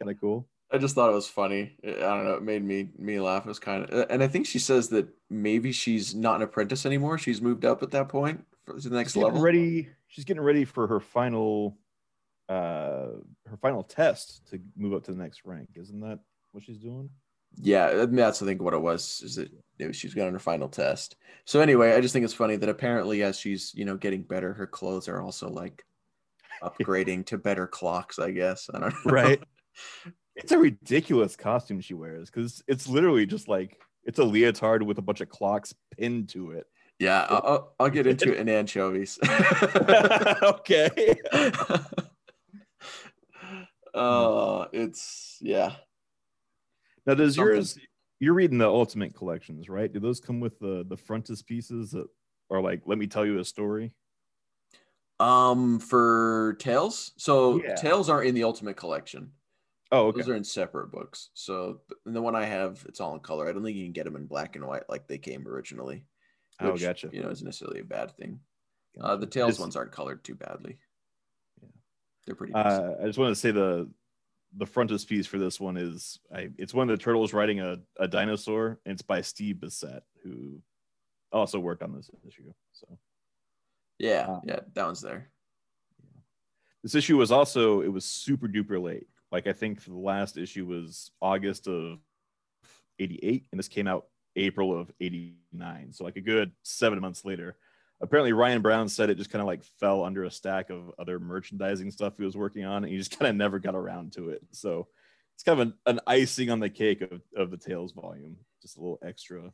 [0.00, 0.48] kind of cool.
[0.72, 1.72] I just thought it was funny.
[1.84, 2.34] I don't know.
[2.34, 3.44] It made me me laugh.
[3.44, 6.86] It was kind of, and I think she says that maybe she's not an apprentice
[6.86, 7.18] anymore.
[7.18, 9.40] She's moved up at that point for to the next she's level.
[9.40, 9.88] ready.
[10.06, 11.76] She's getting ready for her final,
[12.48, 13.08] uh,
[13.46, 15.70] her final test to move up to the next rank.
[15.74, 16.20] Isn't that
[16.52, 17.10] what she's doing?
[17.56, 19.22] Yeah, that's I think what it was.
[19.24, 19.50] Is that
[19.88, 21.16] was, she's got on her final test.
[21.46, 24.52] So anyway, I just think it's funny that apparently as she's you know getting better,
[24.52, 25.84] her clothes are also like
[26.62, 28.20] upgrading to better clocks.
[28.20, 29.10] I guess I don't know.
[29.10, 29.42] Right.
[30.36, 34.98] It's a ridiculous costume she wears because it's literally just like it's a leotard with
[34.98, 36.66] a bunch of clocks pinned to it.
[36.98, 39.18] Yeah, I'll, I'll- get into it in anchovies.
[40.42, 41.16] okay.
[43.94, 45.72] uh, it's yeah.
[47.06, 47.54] Now, does Something.
[47.54, 47.78] yours?
[48.18, 49.90] You're reading the Ultimate collections, right?
[49.90, 52.06] Do those come with the the frontispieces that
[52.50, 53.92] are like, "Let me tell you a story"?
[55.18, 57.74] Um, for tales, so Yeah.
[57.74, 59.32] Tales aren't in the Ultimate Collection.
[59.92, 60.20] Oh, okay.
[60.20, 61.30] Those are in separate books.
[61.34, 63.48] So th- the one I have, it's all in color.
[63.48, 66.04] I don't think you can get them in black and white like they came originally.
[66.60, 67.08] Oh, gotcha.
[67.12, 68.40] You know, isn't necessarily a bad thing.
[69.00, 70.78] Uh, the Tales ones aren't colored too badly.
[71.62, 71.68] Yeah.
[72.26, 72.54] They're pretty.
[72.54, 73.88] Uh, I just wanted to say the
[74.56, 78.08] the frontispiece for this one is I, it's one of the turtles riding a, a
[78.08, 80.60] dinosaur, and it's by Steve Bissette, who
[81.32, 82.52] also worked on this issue.
[82.72, 82.98] So
[83.98, 85.30] yeah, uh, yeah, that one's there.
[86.82, 89.06] this issue was also it was super duper late.
[89.32, 91.98] Like I think the last issue was August of
[92.98, 95.92] '88, and this came out April of '89.
[95.92, 97.56] So like a good seven months later.
[98.02, 101.20] Apparently, Ryan Brown said it just kind of like fell under a stack of other
[101.20, 104.30] merchandising stuff he was working on, and he just kind of never got around to
[104.30, 104.42] it.
[104.52, 104.88] So
[105.34, 108.76] it's kind of an, an icing on the cake of, of the Tales volume, just
[108.76, 109.52] a little extra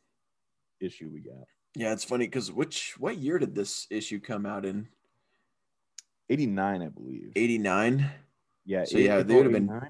[0.79, 1.45] issue we got.
[1.75, 4.87] Yeah, it's funny because which what year did this issue come out in?
[6.29, 7.31] 89, I believe.
[7.35, 8.09] Eighty nine.
[8.67, 9.81] Yeah, So yeah, they would have been.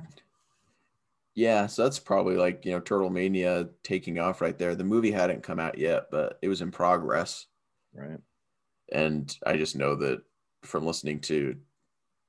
[1.33, 4.75] Yeah, so that's probably like you know Turtle Mania taking off right there.
[4.75, 7.47] The movie hadn't come out yet, but it was in progress.
[7.93, 8.19] right.
[8.91, 10.21] and I just know that
[10.63, 11.55] from listening to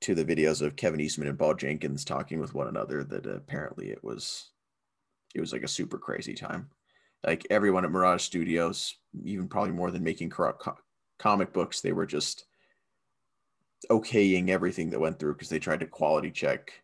[0.01, 3.89] to the videos of Kevin Eastman and Paul Jenkins talking with one another that apparently
[3.91, 4.51] it was
[5.35, 6.69] it was like a super crazy time.
[7.25, 10.77] Like everyone at Mirage Studios, even probably more than making co- co-
[11.19, 12.45] comic books, they were just
[13.89, 16.83] okaying everything that went through because they tried to quality check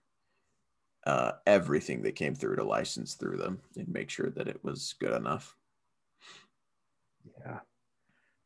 [1.05, 4.95] uh, everything that came through to license through them and make sure that it was
[4.99, 5.55] good enough.
[7.39, 7.59] Yeah.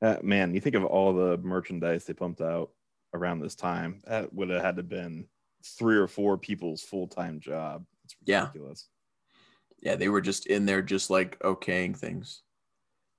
[0.02, 2.72] Uh, man, you think of all the merchandise they pumped out
[3.14, 5.26] around this time, that would have had to been
[5.66, 7.86] three or four people's full-time job.
[8.06, 8.42] It's Yeah.
[8.48, 8.88] ridiculous.
[9.82, 12.42] yeah they were just in there just like okaying things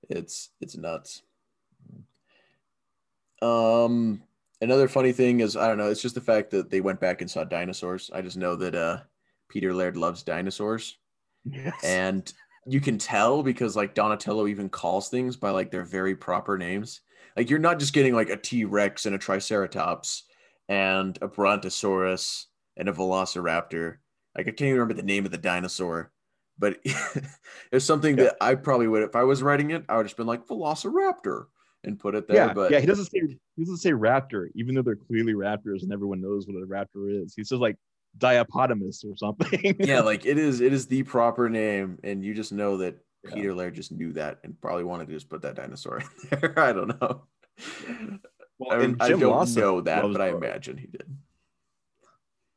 [0.09, 1.23] it's it's nuts
[3.41, 4.21] um
[4.61, 7.21] another funny thing is i don't know it's just the fact that they went back
[7.21, 8.97] and saw dinosaurs i just know that uh
[9.49, 10.97] peter laird loves dinosaurs
[11.43, 11.73] Yes.
[11.83, 12.31] and
[12.67, 17.01] you can tell because like donatello even calls things by like their very proper names
[17.35, 20.23] like you're not just getting like a t-rex and a triceratops
[20.69, 22.47] and a Brontosaurus
[22.77, 23.97] and a Velociraptor.
[24.37, 26.11] Like I can't even remember the name of the dinosaur,
[26.57, 26.79] but
[27.71, 28.25] it's something Yeah.
[28.25, 29.83] that I probably would if I was writing it.
[29.89, 31.45] I would just been like Velociraptor
[31.83, 32.35] and put it there.
[32.37, 33.19] yeah, but yeah, he doesn't say
[33.55, 37.23] he doesn't say raptor, even though they're clearly raptors and everyone knows what a raptor
[37.23, 37.33] is.
[37.35, 37.77] He says like
[38.17, 39.75] diapotamus or something.
[39.79, 43.33] yeah, like it is it is the proper name, and you just know that Yeah.
[43.33, 46.05] Peter Laird just knew that and probably wanted to just put that dinosaur in
[46.39, 46.59] there.
[46.59, 47.23] I don't know.
[48.59, 51.05] Well, I, and I Jim don't Lawson know that, but I imagine he did.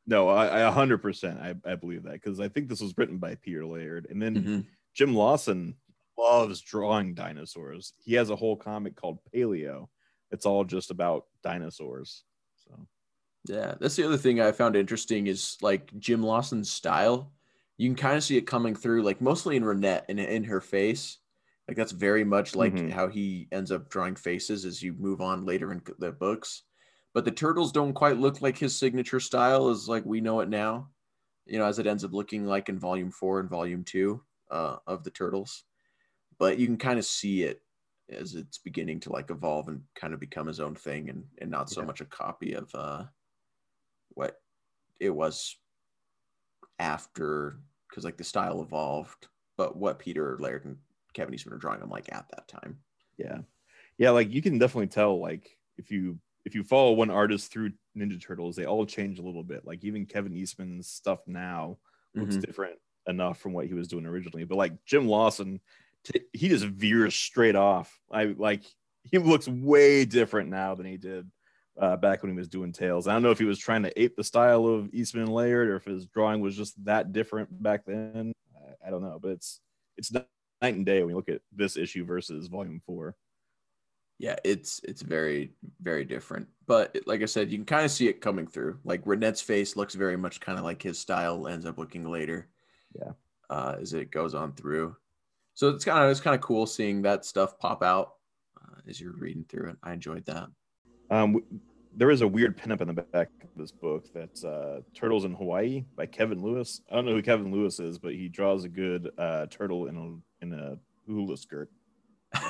[0.07, 3.35] No, I, I 100% I, I believe that because I think this was written by
[3.35, 4.05] Peter Laird.
[4.11, 4.65] And then Mhm.
[4.93, 5.75] Jim Lawson
[6.17, 7.93] loves drawing dinosaurs.
[8.03, 9.89] He has a whole comic called Paleo.
[10.31, 12.25] It's all just about dinosaurs.
[12.55, 12.87] So
[13.47, 17.33] Yeah, that's the other thing I found interesting is like Jim Lawson's style.
[17.77, 20.61] You can kind of see it coming through, like mostly in Renet and in her
[20.61, 21.19] face.
[21.67, 22.89] Like that's very much like Mhm.
[22.89, 26.63] how he ends up drawing faces as you move on later in the books.
[27.13, 30.49] But the turtles don't quite look like his signature style as like we know it
[30.49, 30.91] now.
[31.45, 34.77] You know, as it ends up looking like in volume four and volume two uh,
[34.87, 35.65] of the turtles.
[36.37, 37.61] But you can kind of see it
[38.09, 41.49] as it's beginning to like evolve and kind of become his own thing and and
[41.49, 41.87] not so Yeah.
[41.87, 43.05] much a copy of uh
[44.09, 44.41] what
[44.99, 45.57] it was
[46.79, 50.77] after because like the style evolved but what peter laird and
[51.13, 52.79] kevin eastman are drawing i'm like at that time
[53.17, 53.37] yeah.
[53.97, 57.73] Yeah, like you can definitely tell like if you if you follow one artist through
[57.97, 59.65] Ninja Turtles, they all change a little bit.
[59.65, 61.79] Like even Kevin Eastman's stuff now
[62.15, 62.41] looks Mhm.
[62.45, 64.45] different enough from what he was doing originally.
[64.45, 65.61] But like Jim Lawson,
[66.05, 67.99] t- he just veers straight off.
[68.11, 68.63] I like
[69.03, 71.29] he looks way different now than he did
[71.79, 73.07] uh, back when he was doing Tales.
[73.07, 75.67] I don't know if he was trying to ape the style of Eastman and Laird
[75.69, 78.33] or if his drawing was just that different back then.
[78.55, 79.59] I, I don't know, but it's
[79.97, 80.25] it's night
[80.61, 83.15] and day when you look at this issue versus Volume Four.
[84.17, 88.07] yeah it's it's very very different but like i said you can kind of see
[88.07, 91.65] it coming through like renet's face looks very much kind of like his style ends
[91.65, 92.47] up looking later
[92.97, 93.11] Yeah.
[93.49, 94.95] uh as it goes on through
[95.55, 98.13] so it's kind of it's kind of cool seeing that stuff pop out
[98.61, 100.47] uh, as you're reading through it i enjoyed that
[101.09, 101.41] Um,
[101.97, 105.33] there is a weird pinup in the back of this book that's uh, Turtles in
[105.33, 106.81] Hawaii by Kevin Lewis.
[106.91, 109.95] I don't know who Kevin Lewis is, but he draws a good uh, turtle in
[109.95, 111.71] a in a hula skirt.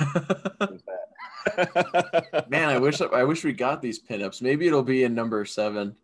[2.50, 4.42] Man, I wish I wish we got these pinups.
[4.42, 5.96] Maybe it'll be in number seven.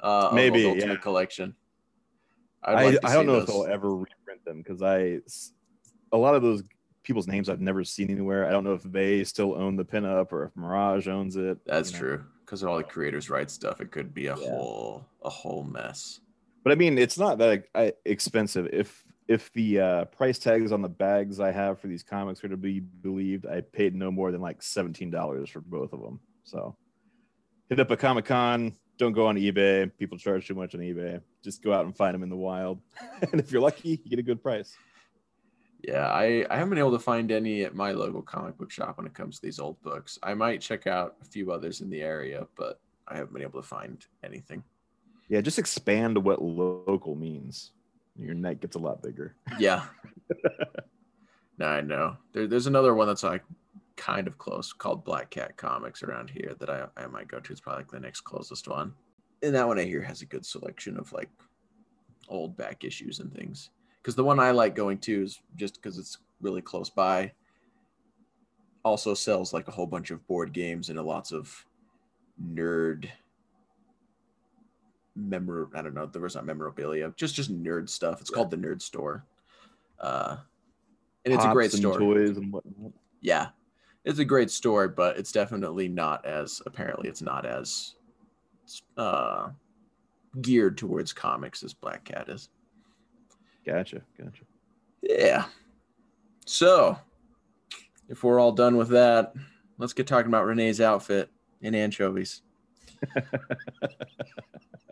[0.00, 0.96] Uh, Maybe, yeah.
[0.96, 1.54] Collection.
[2.62, 5.20] I'd I, I don't know if they'll ever reprint them because I
[6.16, 6.62] a lot of those
[7.02, 8.46] people's names I've never seen anywhere.
[8.46, 11.58] I don't know if they still own the pinup or if Mirage owns it.
[11.64, 12.00] That's you know.
[12.00, 12.24] true.
[12.44, 14.50] Because all the creators write stuff, it could be a Yeah.
[14.50, 16.20] whole a whole mess.
[16.64, 17.64] But I mean, it's not that
[18.04, 18.68] expensive.
[18.72, 22.48] If if the uh, price tags on the bags I have for these comics are
[22.48, 26.20] to be believed, I paid no more than like seventeen dollars for both of them.
[26.44, 26.76] So
[27.68, 28.72] hit up a Comic Con.
[28.98, 29.90] Don't go on eBay.
[29.98, 31.20] People charge too much on eBay.
[31.44, 32.80] Just go out and find them in the wild.
[33.32, 34.74] and if you're lucky, you get a good price.
[35.86, 38.98] Yeah, I, I haven't been able to find any at my local comic book shop
[38.98, 40.18] when it comes to these old books.
[40.20, 43.62] I might check out a few others in the area, but I haven't been able
[43.62, 44.64] to find anything.
[45.28, 47.70] Yeah, just expand what local means.
[48.18, 49.36] Your net gets a lot bigger.
[49.60, 49.84] Yeah.
[51.58, 52.16] no, I know.
[52.32, 53.44] There, there's another one that's like
[53.96, 57.52] kind of close called Black Cat Comics around here that I, I might go to.
[57.52, 58.92] It's probably like the next closest one.
[59.40, 61.30] And that one I hear has a good selection of like
[62.28, 63.70] old back issues and things.
[64.06, 67.32] Because the one I like going to is just because it's really close by.
[68.84, 71.66] Also sells like a whole bunch of board games and a lots of
[72.40, 73.08] nerd
[75.16, 78.20] memor I don't know, there was not memorabilia, just just nerd stuff.
[78.20, 79.24] It's called the Nerd Store.
[79.98, 80.36] Uh
[81.24, 81.98] and it's a great Pops store.
[81.98, 82.92] Toys and whatnot.
[83.22, 83.48] Yeah.
[84.04, 87.94] It's a great store, but it's definitely not as apparently it's not as
[88.96, 89.48] uh
[90.42, 92.50] geared towards comics as Black Cat is.
[93.66, 94.42] Gotcha, gotcha.
[95.02, 95.46] Yeah.
[96.46, 96.96] So,
[98.08, 99.34] if we're all done with that,
[99.78, 101.28] let's get talking about Renee's outfit
[101.60, 102.42] in anchovies.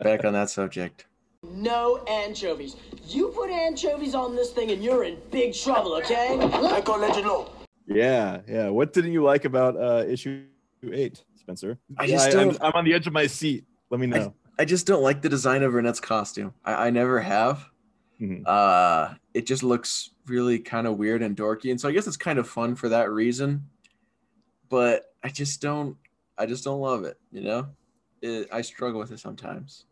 [0.01, 1.05] Back on that subject.
[1.43, 2.75] No anchovies.
[3.07, 6.37] You put anchovies on this thing and you're in big trouble, okay?
[6.41, 7.49] I can't let you know.
[7.87, 8.69] Yeah, yeah.
[8.69, 10.43] What didn't you like about uh issue
[10.91, 11.77] eight, Spencer?
[11.97, 13.63] I just am don't- I'm on the edge of my seat.
[13.91, 14.33] Let me know.
[14.57, 16.53] I just don't like the design of Renet's costume.
[16.63, 17.69] I, I never have.
[18.19, 18.43] Mhm.
[18.45, 22.17] Uh, it just looks really kind of weird and dorky, and so I guess it's
[22.17, 23.69] kind of fun for that reason.
[24.69, 25.97] But I just don't.
[26.37, 27.19] I just don't love it.
[27.31, 27.67] You know,
[28.21, 29.85] it, I struggle with it sometimes.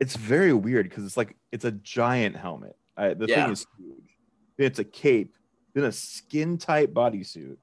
[0.00, 2.76] It's very weird because it's like it's a giant helmet.
[2.96, 3.44] I, the Yeah.
[3.44, 4.16] thing is huge.
[4.56, 5.36] Then It's a cape,
[5.74, 7.56] then a skin tight bodysuit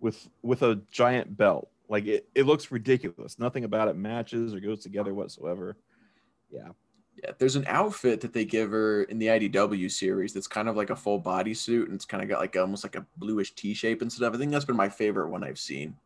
[0.00, 1.70] with with a giant belt.
[1.88, 3.38] Like it, it looks ridiculous.
[3.38, 5.76] Nothing about it matches or goes together whatsoever.
[6.50, 6.70] Yeah.
[7.22, 10.76] Yeah, there's an outfit that they give her in the IDW series that's kind of
[10.76, 13.72] like a full bodysuit and it's kind of got like almost like a bluish T
[13.74, 14.34] shape and stuff.
[14.34, 15.96] I think that's been my favorite one I've seen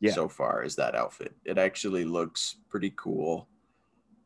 [0.00, 0.12] Yeah.
[0.12, 1.34] so far is that outfit.
[1.44, 3.48] It actually looks pretty cool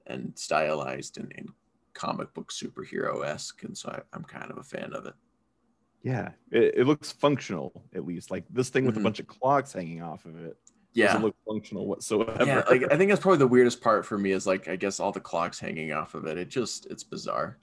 [0.06, 1.48] and stylized and, and
[1.94, 3.62] comic book superhero esque.
[3.62, 5.14] And so I, I'm kind of a fan of it.
[6.02, 6.32] Yeah.
[6.50, 8.30] It, it looks functional, at least.
[8.32, 9.00] Like this thing with Mhm.
[9.00, 10.56] a bunch of clocks hanging off of it
[10.94, 11.06] Yeah.
[11.08, 12.44] doesn't look functional whatsoever.
[12.44, 15.00] Yeah, like I think that's probably the weirdest part for me is like I guess
[15.00, 16.38] all the clocks hanging off of it.
[16.38, 17.58] It just it's bizarre.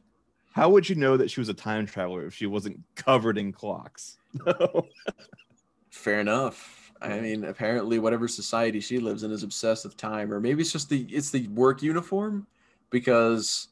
[0.53, 3.53] How would you know that she was a time traveler if she wasn't covered in
[3.53, 4.17] clocks?
[5.89, 6.91] Fair enough.
[7.01, 10.71] I mean, apparently, whatever society she lives in is obsessed with time, or maybe it's
[10.71, 12.45] just the it's the work uniform,
[12.91, 13.69] because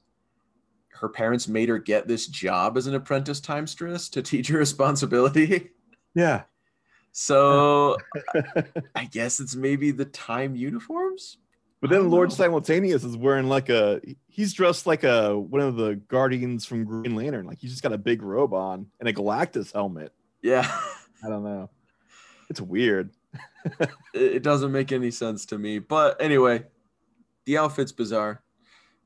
[0.89, 5.70] her parents made her get this job as an apprentice timstress to teach her responsibility.
[6.16, 6.43] yeah.
[7.12, 7.97] So
[8.95, 11.38] I guess it's maybe the time uniforms.
[11.82, 12.36] But then Lord know.
[12.36, 17.16] Simultaneous is wearing like a he's dressed like a one of the guardians from Green
[17.16, 17.45] Lantern.
[17.45, 20.14] Like he's just got a big robe on and a Galactus helmet.
[20.41, 20.70] Yeah,
[21.24, 21.70] I don't know.
[22.49, 23.12] It's weird.
[23.76, 25.78] it it doesn't make any sense to me.
[25.78, 26.64] But anyway,
[27.45, 28.41] the outfit's bizarre.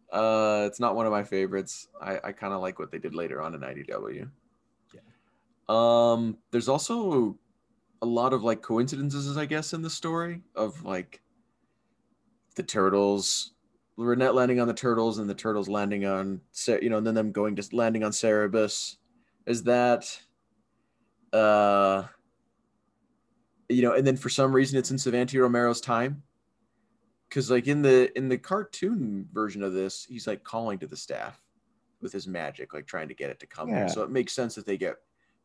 [0.09, 1.89] Uh, it's not one of my favorites.
[2.01, 4.29] I, I kind of like what they did later on in IDW.
[4.93, 4.99] Yeah.
[5.67, 7.37] Um, there's also
[8.03, 11.21] a lot of like coincidences, I guess, in the story of like
[12.55, 13.53] the turtles,
[13.97, 17.31] Renet landing on the turtles, and the turtles landing on, you know, and then them
[17.31, 18.97] going just landing on Cerebus.
[19.45, 20.21] Is that,
[21.31, 22.03] uh,
[23.69, 26.23] you know, and then for some reason it's in Savanti Romero's time.
[27.31, 30.97] Cause like in the in the cartoon version of this, he's like calling to the
[30.97, 31.41] staff
[32.01, 33.87] with his magic, like trying to get it to come Yeah.
[33.87, 34.97] So it makes sense that they get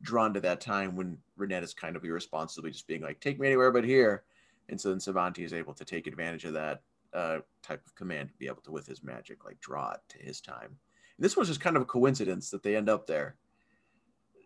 [0.03, 3.47] drawn to that time when Renet is kind of irresponsibly just being like, take me
[3.49, 4.25] anywhere but here.
[4.69, 6.83] And so then Savanti is able to take advantage of that
[7.15, 10.19] uh, type of command to be able to, with his magic, like draw it to
[10.19, 10.77] his time.
[11.17, 13.37] And this was just kind of a coincidence that they end up there.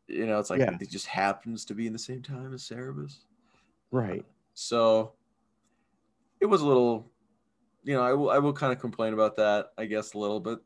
[0.07, 0.77] You know, it's like Yeah.
[0.81, 3.19] it just happens to be in the same time as Cerebus.
[3.91, 4.25] Right.
[4.55, 5.13] So
[6.41, 7.11] it was a little,
[7.85, 10.41] you know, I will I will kind of complain about that, I guess, a little
[10.41, 10.59] bit.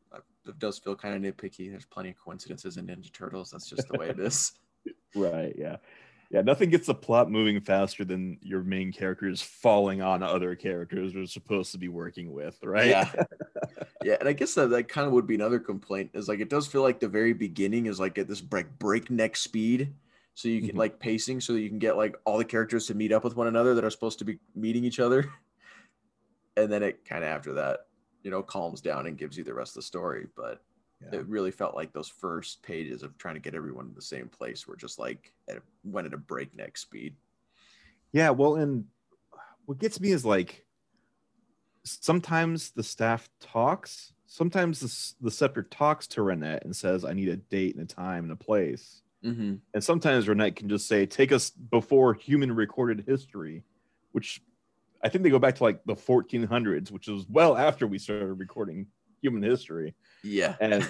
[0.47, 1.69] It does feel kind of nitpicky.
[1.69, 3.51] There's plenty of coincidences in Ninja Turtles.
[3.51, 4.53] That's just the way it is.
[5.15, 5.53] Right.
[5.57, 5.77] Yeah.
[6.29, 6.41] Yeah.
[6.41, 11.25] Nothing gets the plot moving faster than your main characters falling on other characters they're
[11.25, 12.57] supposed to be working with.
[12.63, 12.87] Right.
[12.89, 13.11] Yeah.
[14.03, 16.49] Yeah, and I guess that, that kind of would be another complaint is like it
[16.49, 19.93] does feel like the very beginning is like at this break breakneck speed.
[20.35, 20.77] So you can Mhm.
[20.77, 23.35] like pacing so that you can get like all the characters to meet up with
[23.35, 25.29] one another that are supposed to be meeting each other.
[26.55, 27.87] And then it kind of after that,
[28.23, 30.27] you know, calms down and gives you the rest of the story.
[30.35, 30.63] But
[31.01, 31.19] Yeah.
[31.19, 34.27] it really felt like those first pages of trying to get everyone in the same
[34.29, 37.13] place were just like at, went at a breakneck speed.
[38.13, 38.85] Yeah, well, and
[39.65, 40.65] what gets me is like
[41.83, 47.29] sometimes the staff talks, sometimes the, the scepter talks to Renet and says, I need
[47.29, 49.01] a date and a time and a place.
[49.23, 49.55] Mm-hmm.
[49.73, 53.63] And sometimes Renet can just say, Take us before human recorded history,
[54.11, 54.41] which
[55.03, 58.33] I think they go back to like the 1400s, which is well after we started
[58.33, 58.87] recording
[59.21, 59.93] human history
[60.23, 60.55] Yeah.
[60.59, 60.87] and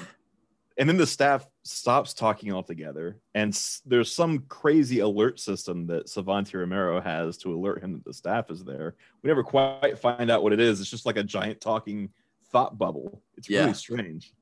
[0.80, 6.08] and then the staff stops talking altogether and s- there's some crazy alert system that
[6.10, 10.30] Savanti Romero has to alert him that the staff is there we never quite find
[10.32, 12.10] out what it is it's just like a giant talking
[12.52, 13.62] thought bubble it's Yeah.
[13.62, 14.34] really strange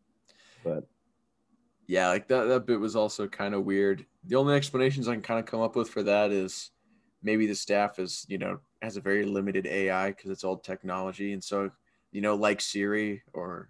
[0.63, 0.83] but
[1.87, 4.05] Yeah, like that that bit was also kind of weird.
[4.25, 6.71] The only explanations I can kind of come up with for that is
[7.21, 11.33] maybe the staff is, you know, has a very limited AI because it's old technology,
[11.33, 11.69] and so
[12.11, 13.69] you know, like Siri or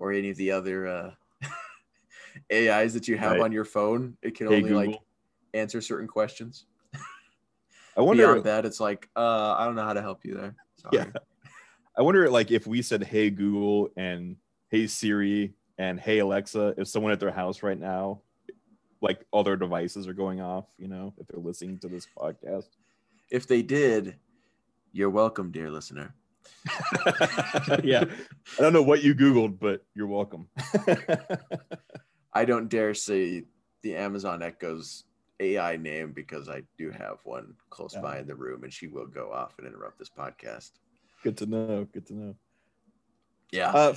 [0.00, 1.10] or any of the other uh,
[2.52, 3.42] AIs that you have Right.
[3.42, 5.00] on your phone, it can hey only Google like
[5.54, 6.64] answer certain questions.
[7.96, 10.56] I wonder Beyond that, it's like, uh, I don't know how to help you there.
[10.76, 10.96] Sorry.
[10.96, 11.06] Yeah.
[11.98, 14.36] I wonder like if we said hey Google and
[14.70, 18.22] hey Siri and hey Alexa if someone at their house right now
[19.02, 22.68] like all their devices are going off you know if they're listening to this podcast
[23.30, 24.16] If they did,
[24.92, 26.14] you're welcome, dear listener.
[27.84, 28.04] yeah.
[28.58, 30.48] I don't know what you Googled, but you're welcome.
[32.32, 33.44] I don't dare say
[33.82, 35.04] the Amazon Echo's
[35.40, 38.02] AI name because I do have one close Yeah.
[38.02, 40.72] by in the room and she will go off and interrupt this podcast.
[41.22, 41.86] good to know.
[41.92, 42.34] Good to know.
[43.52, 43.70] Yeah.
[43.70, 43.94] Uh,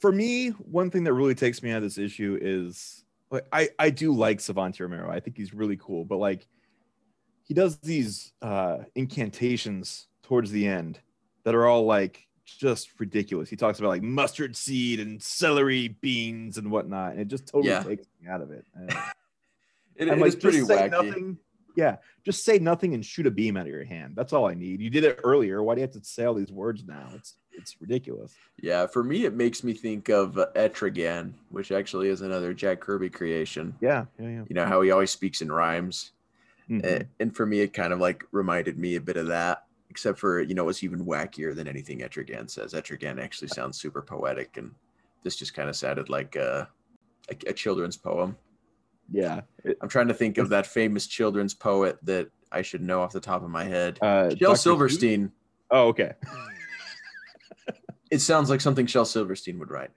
[0.00, 3.68] for me, one thing that really takes me out of this issue is like I,
[3.78, 5.10] I do like Savanti Romero.
[5.10, 6.46] I think he's really cool, but like
[7.44, 11.00] he does these uh incantations towards the end
[11.48, 13.48] that are all like just ridiculous.
[13.48, 17.70] He talks about like mustard seed and celery beans and whatnot, and it just totally
[17.70, 17.82] Yeah.
[17.82, 18.66] takes me out of it.
[19.96, 20.90] It, I'm it like, is pretty wacky.
[20.92, 21.38] nothing.
[21.74, 24.12] Yeah, just say nothing and shoot a beam out of your hand.
[24.14, 24.80] That's all I need.
[24.80, 25.60] You did it earlier.
[25.60, 27.08] Why do you have to say all these words now?
[27.16, 28.32] It's it's ridiculous.
[28.62, 32.78] Yeah, for me, it makes me think of uh, Etrigan, which actually is another Jack
[32.78, 33.74] Kirby creation.
[33.80, 34.44] Yeah, yeah, yeah.
[34.48, 36.12] You know how he always speaks in rhymes,
[36.70, 36.84] Mhm.
[36.84, 39.64] A- and for me, it kind of like reminded me a bit of that.
[39.98, 42.72] Except for you know, it's even wackier than anything Etrigan says.
[42.72, 44.70] Etrigan actually sounds super poetic, and
[45.24, 46.68] this just kind of sounded like a,
[47.28, 48.36] a, a children's poem.
[49.10, 49.40] yeah.
[49.82, 53.18] I'm trying to think of that famous children's poet that I should know off the
[53.18, 53.98] top of my head.
[54.00, 54.56] uh, Shel Dr.
[54.56, 55.32] Silverstein.
[55.72, 56.12] Oh, okay.
[58.12, 59.90] It sounds like something Shel Silverstein would write.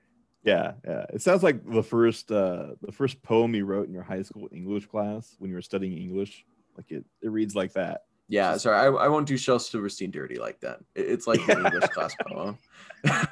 [0.43, 1.05] Yeah, yeah.
[1.13, 4.49] It sounds like the first uh the first poem you wrote in your high school
[4.51, 6.43] English class when you were studying English.
[6.75, 8.05] Like it it reads like that.
[8.31, 10.79] Yeah, Just- sorry, I, I won't do Shel Silverstein dirty like that.
[10.95, 12.57] It's like an English class poem.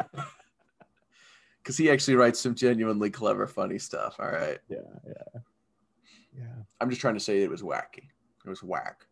[1.62, 4.16] Because he actually writes some genuinely clever, funny stuff.
[4.18, 4.58] All right.
[4.70, 5.40] Yeah, yeah.
[6.36, 6.64] Yeah.
[6.82, 8.08] I'm just trying to say it was wacky.
[8.44, 9.06] It was whack,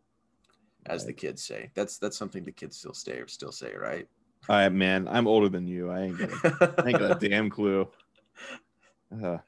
[0.86, 1.70] as the kids say.
[1.74, 4.08] That's that's something the kids still say still say, right?
[4.48, 5.06] All right, man.
[5.08, 5.90] I'm older than you.
[5.90, 7.86] I ain't got a, I ain't got a damn clue.
[9.22, 9.38] Uh,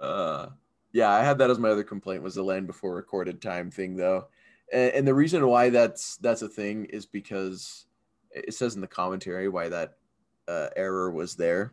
[0.00, 0.48] Uh,
[0.92, 3.96] yeah, I had that as my other complaint was the land before recorded time thing
[3.96, 4.28] though,
[4.74, 7.86] and, and the reason why that's that's a thing is because
[8.30, 9.94] it says in the commentary why that
[10.48, 11.72] uh, error was there,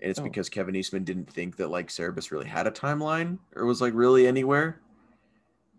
[0.00, 0.24] and it's Oh.
[0.24, 3.94] because Kevin Eastman didn't think that like Cerebus really had a timeline or was like
[3.94, 4.80] really anywhere,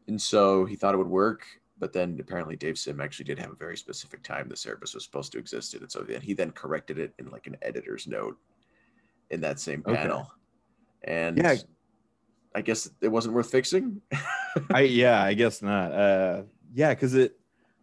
[0.08, 1.46] and so he thought it would work.
[1.78, 5.06] But then apparently Dave Sim actually did have a very specific time that Cerebus was
[5.06, 8.08] supposed to exist in, and so then he then corrected it in like an editor's
[8.08, 8.38] note
[9.30, 9.96] in that same Okay.
[9.96, 10.32] panel.
[11.04, 11.56] And Yeah.
[12.56, 14.02] I guess it wasn't worth fixing.
[14.74, 15.92] I yeah, I guess not.
[15.92, 16.42] Uh,
[16.74, 17.36] yeah, because it.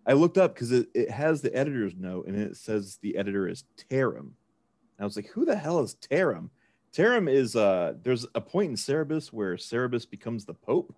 [0.08, 3.48] I looked up because it, it has the editor's note and it says the editor
[3.48, 4.20] is Tarim.
[4.20, 6.50] And I was like, who the hell is Tarim?
[6.96, 10.94] Tarim is uh there's a point in Cerebus where Cerebus becomes the Pope,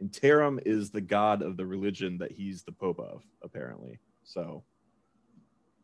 [0.00, 4.00] and Tarim is the god of the religion that he's the Pope of, apparently.
[4.24, 4.64] So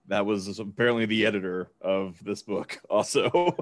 [0.09, 3.57] that was apparently the editor of this book, also.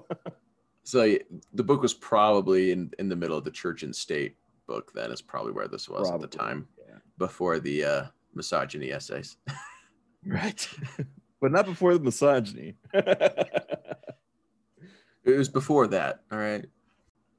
[0.88, 1.18] So
[1.52, 4.36] the book was probably in, in the middle of the church and state
[4.66, 6.96] book then is probably where this was at the time yeah.
[7.18, 8.02] before the uh,
[8.34, 9.36] misogyny essays.
[10.26, 10.68] Right.
[11.40, 12.74] but not before the misogyny.
[15.24, 16.22] It was before that.
[16.32, 16.64] All right.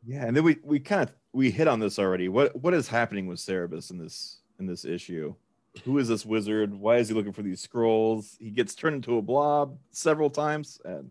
[0.06, 2.30] Yeah, and then we we kind of we hit on this already.
[2.30, 5.36] What what is happening with Cerebus in this in this issue?
[5.84, 6.74] Who is this wizard?
[6.74, 8.38] Why is he looking for these scrolls?
[8.40, 11.10] He gets turned into a blob several times, and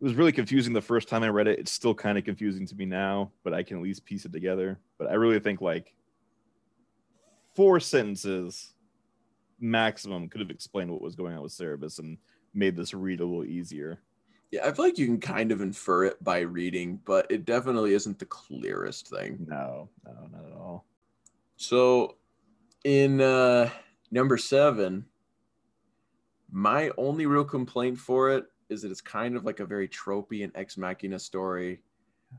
[0.00, 1.58] it was really confusing the first time I read it.
[1.58, 4.32] It's still kind of confusing to me now, but I can at least piece it
[4.32, 4.78] together.
[4.96, 5.92] But I really think like
[7.54, 8.72] four sentences
[9.60, 12.16] maximum could have explained what was going on with Cerebus and
[12.54, 13.98] made this read a little easier.
[14.50, 17.92] Yeah, I feel like you can kind of infer it by reading, but it definitely
[17.92, 19.44] isn't the clearest thing.
[19.46, 20.86] No, no, not at all.
[21.56, 22.16] So
[22.84, 23.68] in uh
[24.10, 25.04] number seven,
[26.50, 30.44] my only real complaint for it is that it's kind of like a very tropey
[30.44, 31.80] and ex machina story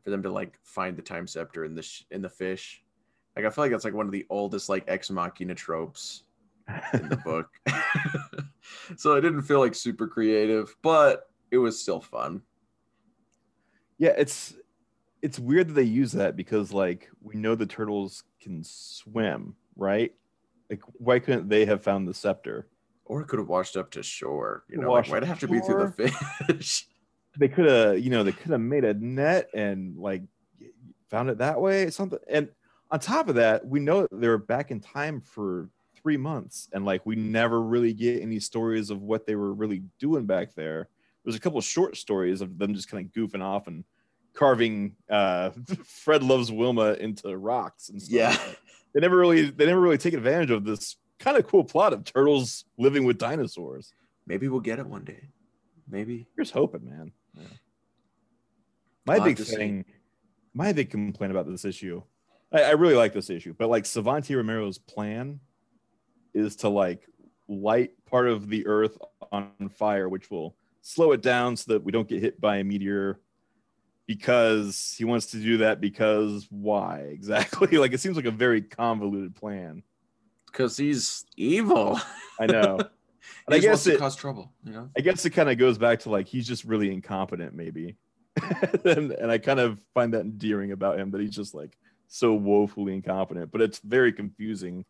[0.04, 2.84] for them to like find the time scepter in the sh- in the fish.
[3.36, 6.24] Like I feel like that's like one of the oldest like ex machina tropes
[6.94, 7.50] in the book.
[8.98, 12.42] so it didn't feel like super creative, but it was still fun.
[13.98, 14.56] Yeah, it's
[15.22, 20.14] it's weird that they use that because like we know the turtles can swim, right?
[20.70, 22.68] Like why couldn't they have found the scepter?
[23.12, 24.64] Or it could have washed up to shore.
[24.70, 26.14] You know, like, why'd it have to be through the
[26.48, 26.88] fish?
[27.40, 30.24] They could have, you know, they could have made a net and like
[31.10, 32.20] found it that way, something.
[32.30, 32.50] And
[32.90, 36.84] on top of that, we know they were back in time for three months, and
[36.84, 40.90] like we never really get any stories of what they were really doing back there.
[41.24, 43.86] There's a couple of short stories of them just kind of goofing off and
[44.34, 45.52] carving uh
[45.86, 48.14] Fred loves Wilma into rocks and stuff.
[48.14, 48.38] yeah.
[48.94, 52.04] They never really they never really take advantage of this kind of cool plot of
[52.04, 53.94] turtles living with dinosaurs.
[54.26, 55.30] Maybe we'll get it one day.
[55.90, 56.28] Maybe.
[56.36, 57.12] Here's hoping, man.
[57.36, 57.44] Yeah.
[59.06, 59.56] My big to see.
[59.56, 59.86] thing,
[60.54, 62.02] my big complaint about this issue,
[62.52, 65.40] I, I really like this issue, but like Savanti Romero's plan
[66.34, 67.08] is to like
[67.48, 68.98] light part of the Earth
[69.32, 72.64] on fire, which will slow it down so that we don't get hit by a
[72.64, 73.20] meteor.
[74.08, 77.78] Because he wants to do that because why exactly?
[77.78, 79.84] like it seems like a very convoluted plan.
[80.52, 82.00] Because he's evil.
[82.40, 82.80] I know.
[83.50, 84.90] he I guess to it- cause trouble, you know?
[84.98, 87.96] I guess it kind of goes back to like he's just really incompetent, maybe.
[88.86, 91.78] and, and I kind of find that endearing about him that he's just like
[92.08, 93.52] so woefully incompetent.
[93.52, 94.86] But it's very confusing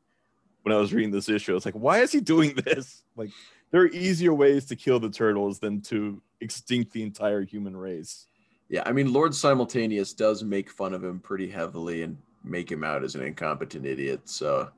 [0.64, 1.56] when I was reading this issue.
[1.56, 3.04] It's like, why is he doing this?
[3.16, 3.30] Like,
[3.72, 8.28] there are easier ways to kill the turtles than to extinct the entire human race.
[8.70, 12.84] Yeah, I mean, Lord Simultaneous does make fun of him pretty heavily and make him
[12.84, 14.22] out as an incompetent idiot.
[14.26, 14.70] So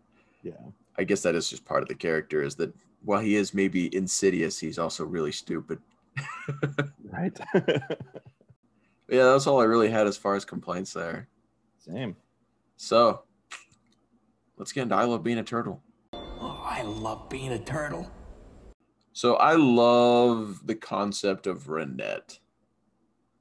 [0.43, 0.53] Yeah.
[0.97, 2.73] I guess that is just part of the character is that
[3.03, 5.79] while he is maybe insidious, he's also really stupid.
[7.11, 7.39] Right.
[9.09, 11.27] Yeah, that's all I really had as far as complaints there.
[11.77, 12.15] Same.
[12.77, 13.23] So
[14.57, 15.83] let's get into I Love Being a Turtle.
[16.13, 18.09] Oh, I love being a turtle.
[19.11, 22.39] So I love the concept of Renet.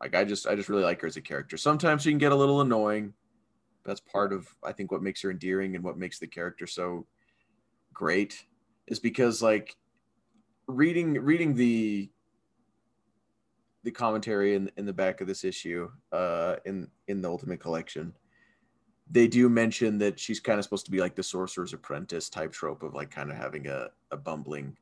[0.01, 1.57] Like I just I just really like her as a character.
[1.57, 3.15] Sometimes she can get a little annoying.
[3.85, 7.07] That's part of I think what makes her endearing and what makes the character so
[7.93, 8.45] great
[8.87, 9.77] is because like
[10.67, 12.11] reading reading the
[13.85, 18.15] the commentary in in the back of this issue uh in in the ultimate collection
[19.13, 22.51] they do mention that she's kind of supposed to be like the sorcerer's apprentice type
[22.51, 24.77] trope of like kind of having a, a bumbling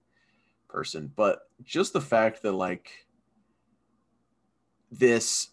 [0.68, 1.11] person.
[1.16, 2.90] But just the fact that like
[4.92, 5.48] this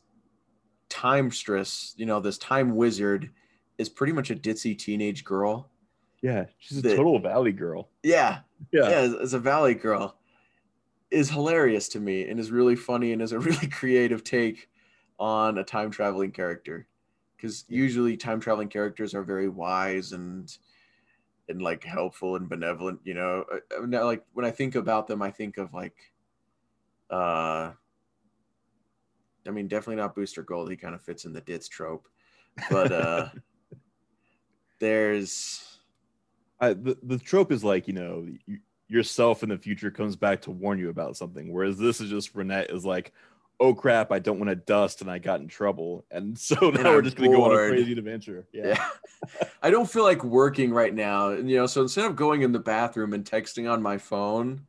[0.89, 3.29] time stress you know this time wizard
[3.77, 5.69] is pretty much a ditzy teenage girl
[6.21, 6.45] Yeah.
[6.59, 7.89] She's a total valley girl.
[8.03, 8.39] yeah
[8.71, 8.89] Yeah.
[8.89, 10.17] yeah, as, a valley girl
[11.11, 14.69] is hilarious to me and is really funny and is a really creative take
[15.19, 16.87] on a time traveling character
[17.35, 20.57] because usually time traveling characters are very wise and
[21.49, 25.07] and like helpful and benevolent you know Uh, uh, now, like when i think about
[25.07, 25.95] them i think of like
[27.09, 27.71] uh
[29.47, 32.07] i mean definitely not booster gold he kind of fits in the ditz trope
[32.69, 33.29] but uh
[34.79, 35.77] there's
[36.59, 40.41] I, the, the trope is like, you know, you, yourself in the future comes back
[40.43, 41.51] to warn you about something.
[41.51, 43.13] Whereas this is just Renet is like,
[43.59, 46.05] oh crap, I don't want to dust and I got in trouble.
[46.11, 48.47] And so now we're I'm just going to go on a crazy adventure.
[48.51, 48.67] Yeah.
[48.67, 49.47] Yeah.
[49.61, 51.29] I don't feel like working right now.
[51.29, 54.61] And, you know, so instead of going in the bathroom and texting on my phone,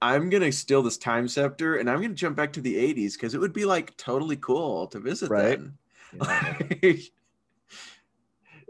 [0.00, 2.76] I'm going to steal this time scepter and I'm going to jump back to the
[2.76, 5.58] 80s because it would be like totally cool to visit Right.
[5.58, 5.78] then.
[6.12, 6.58] Yeah.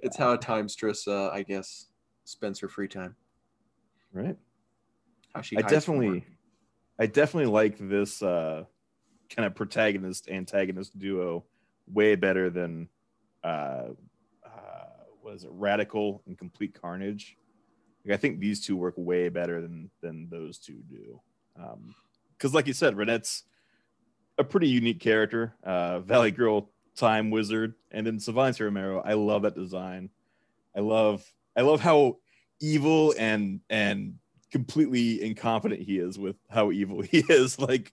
[0.02, 1.86] it's how a time stress, uh, I guess,
[2.24, 3.14] spends her free time.
[4.12, 4.36] right.
[5.34, 6.24] How she I definitely.
[6.98, 8.64] I definitely like this uh,
[9.30, 11.44] kind of protagonist antagonist duo
[11.86, 12.88] way better than
[13.44, 13.90] uh,
[14.44, 14.88] uh,
[15.20, 17.36] what is it, Radical and Complete Carnage.
[18.04, 21.20] Like, I think these two work way better than than those two do.
[22.36, 23.44] Because, like you said, Renet's
[24.38, 29.00] a pretty unique character, uh, Valley Girl, Time Wizard, and then Savanti Romero.
[29.04, 30.10] I love that design.
[30.76, 31.24] I love,
[31.56, 32.18] I love how
[32.60, 34.14] evil and and
[34.50, 37.58] completely incompetent he is with how evil he is.
[37.58, 37.92] Like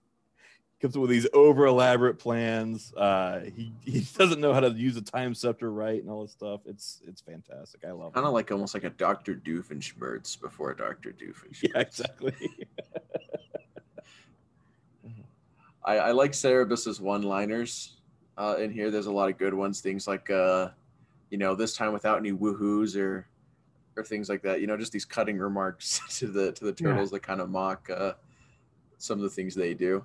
[0.85, 2.93] comes up with these over elaborate plans.
[2.95, 6.31] Uh, he he doesn't know how to use a time scepter right and all this
[6.31, 6.61] stuff.
[6.65, 7.83] It's it's fantastic.
[7.85, 8.13] I love it.
[8.13, 9.35] Kind of like almost like a Dr.
[9.35, 11.11] Doofenshmirtz before Dr.
[11.13, 11.63] Doofenshmirtz.
[11.73, 12.33] yeah, exactly.
[15.83, 17.97] I, I like Cerebus's one-liners
[18.39, 18.89] uh, in here.
[18.89, 19.81] There's a lot of good ones.
[19.81, 20.69] Things like, uh,
[21.29, 23.27] you know, this time without any woohoos or
[23.97, 24.61] or things like that.
[24.61, 26.89] You know, just these cutting remarks to the to the Yeah.
[26.91, 28.13] turtles that kind of mock uh,
[28.97, 30.03] some of the things they do.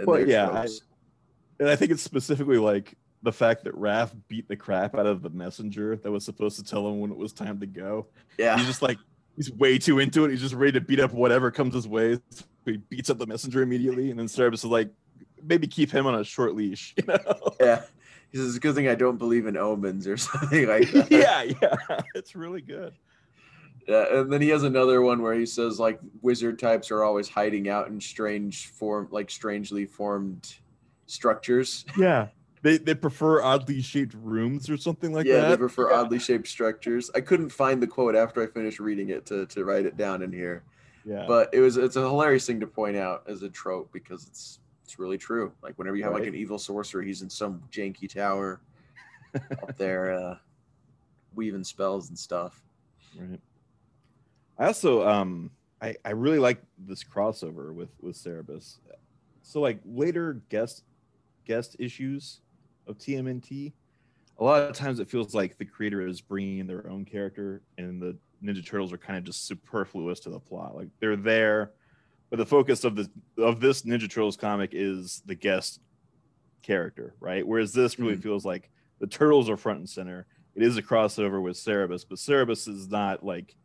[0.00, 0.68] Well, yeah, I-
[1.60, 5.22] and I think it's specifically like the fact that Raph beat the crap out of
[5.22, 8.06] the messenger that was supposed to tell him when it was time to go.
[8.38, 8.98] yeah, He's just like
[9.36, 10.30] he's way too into it.
[10.32, 12.14] He's just ready to beat up whatever comes his way.
[12.30, 14.90] So he beats up the messenger immediately, and then Cerebus is like,
[15.42, 16.94] maybe keep him on a short leash.
[16.98, 17.54] You know?
[17.60, 17.82] yeah.
[18.30, 21.10] He says, "It's a good thing I don't believe in omens or something like that."
[21.10, 22.94] yeah, yeah, it's really good.
[23.86, 27.28] Yeah, and then he has another one where he says like wizard types are always
[27.28, 30.54] hiding out in strange form, like strangely formed
[31.06, 31.84] structures.
[31.98, 32.28] Yeah,
[32.62, 35.42] they they prefer oddly shaped rooms or something like yeah, that.
[35.42, 36.00] Yeah, they prefer Yeah.
[36.00, 37.10] oddly shaped structures.
[37.14, 40.22] I couldn't find the quote after I finished reading it to, to write it down
[40.22, 40.62] in here,
[41.04, 44.26] Yeah, but it was it's a hilarious thing to point out as a trope because
[44.26, 45.52] it's it's really true.
[45.62, 48.60] Like whenever you have like an evil sorcerer, he's in some janky tower
[49.34, 50.36] up there, uh,
[51.34, 52.62] weaving spells and stuff.
[53.18, 53.40] right.
[54.62, 55.50] I also um
[55.80, 58.78] I I really like this crossover with with Cerebus.
[59.42, 60.84] So like later guest
[61.44, 62.42] guest issues
[62.86, 63.72] of TMNT,
[64.38, 67.62] a lot of times it feels like the creator is bringing in their own character,
[67.76, 70.76] and the Ninja Turtles are kind of just superfluous to the plot.
[70.76, 71.72] Like they're there,
[72.30, 75.80] but the focus of the of this Ninja Turtles comic is the guest
[76.62, 77.44] character, right?
[77.44, 80.24] Whereas this really feels like the turtles are front and center.
[80.54, 83.56] It is a crossover with Cerebus, but Cerebus is not like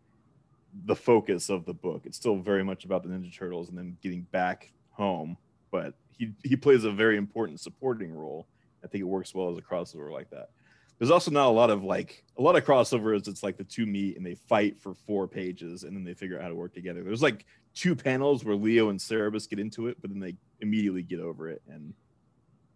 [0.86, 2.04] the focus of the book.
[2.06, 5.38] It's still very much about the Ninja Turtles and them getting back home.
[5.72, 8.48] But he he plays a very important supporting role.
[8.84, 10.50] I think it works well as a crossover like that.
[10.98, 13.28] There's also not a lot of like a lot of crossovers.
[13.28, 16.38] It's like the two meet and they fight for four pages and then they figure
[16.38, 17.04] out how to work together.
[17.04, 21.04] There's like two panels where Leo and Cerebus get into it, but then they immediately
[21.04, 21.94] get over it and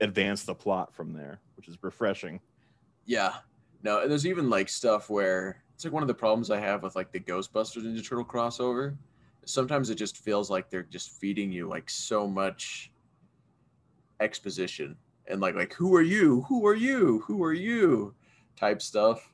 [0.01, 2.39] advance the plot from there, which is refreshing.
[3.05, 3.33] Yeah.
[3.83, 6.83] No, and there's even like stuff where it's like one of the problems I have
[6.83, 8.95] with like the Ghostbusters Ninja Turtle crossover.
[9.45, 12.91] Sometimes it just feels like they're just feeding you like so much
[14.19, 16.41] exposition and like like who are you?
[16.43, 17.21] Who are you?
[17.25, 18.13] Who are you?
[18.55, 19.33] type stuff.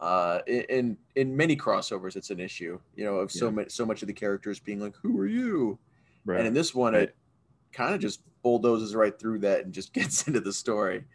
[0.00, 2.78] Uh, in in many crossovers, it's an issue.
[2.94, 3.52] You know, of so Yeah.
[3.52, 5.78] much so much of the characters being like, "Who are you?"
[6.26, 6.40] Right.
[6.40, 7.04] And in this one, Right.
[7.04, 7.16] it
[7.72, 11.06] kind of just bulldozes right through that and just gets into the story.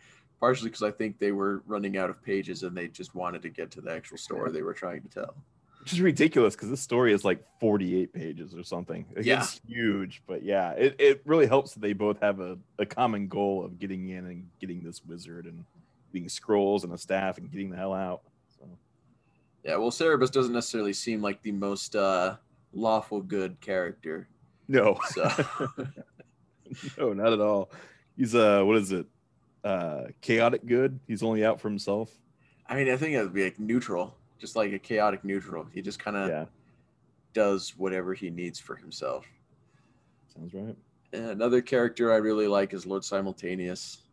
[0.45, 3.49] Partially because I think they were running out of pages and they just wanted to
[3.49, 5.33] get to the actual story they were trying to tell.
[5.79, 9.07] which is ridiculous because this story is like 48 pages or something.
[9.15, 9.39] Like, Yeah.
[9.39, 13.27] It's huge, but yeah, it, it really helps that they both have a, a common
[13.27, 15.65] goal of getting in and getting this wizard and
[16.13, 18.21] getting scrolls and a staff and getting the hell out.
[18.59, 18.67] So
[19.63, 22.35] Yeah, well, Cerebus doesn't necessarily seem like the most uh,
[22.71, 24.27] lawful good character.
[24.67, 25.27] no, So
[26.99, 27.71] no, not at all.
[28.15, 29.07] He's uh what is it?
[29.65, 31.01] Uh chaotic good.
[31.07, 32.21] He's only out for himself.
[32.67, 35.65] I mean, I think it would be like neutral, just like a chaotic neutral.
[35.65, 36.45] He just kind of Yeah,
[37.33, 39.27] does whatever he needs for himself.
[40.27, 40.77] sounds right.
[41.13, 44.03] And another character I really like is Lord Simultaneous.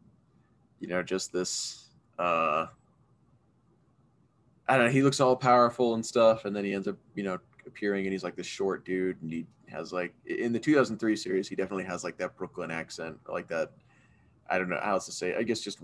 [0.81, 2.69] You know, just this uh
[4.69, 7.25] I don't know, he looks all powerful and stuff, and then he ends up, you
[7.25, 11.17] know, appearing and he's like this short dude and he has like in the 2003
[11.17, 13.73] series, he definitely has like that Brooklyn accent, like that
[14.53, 15.39] I don't know how else to say, it.
[15.39, 15.81] I guess just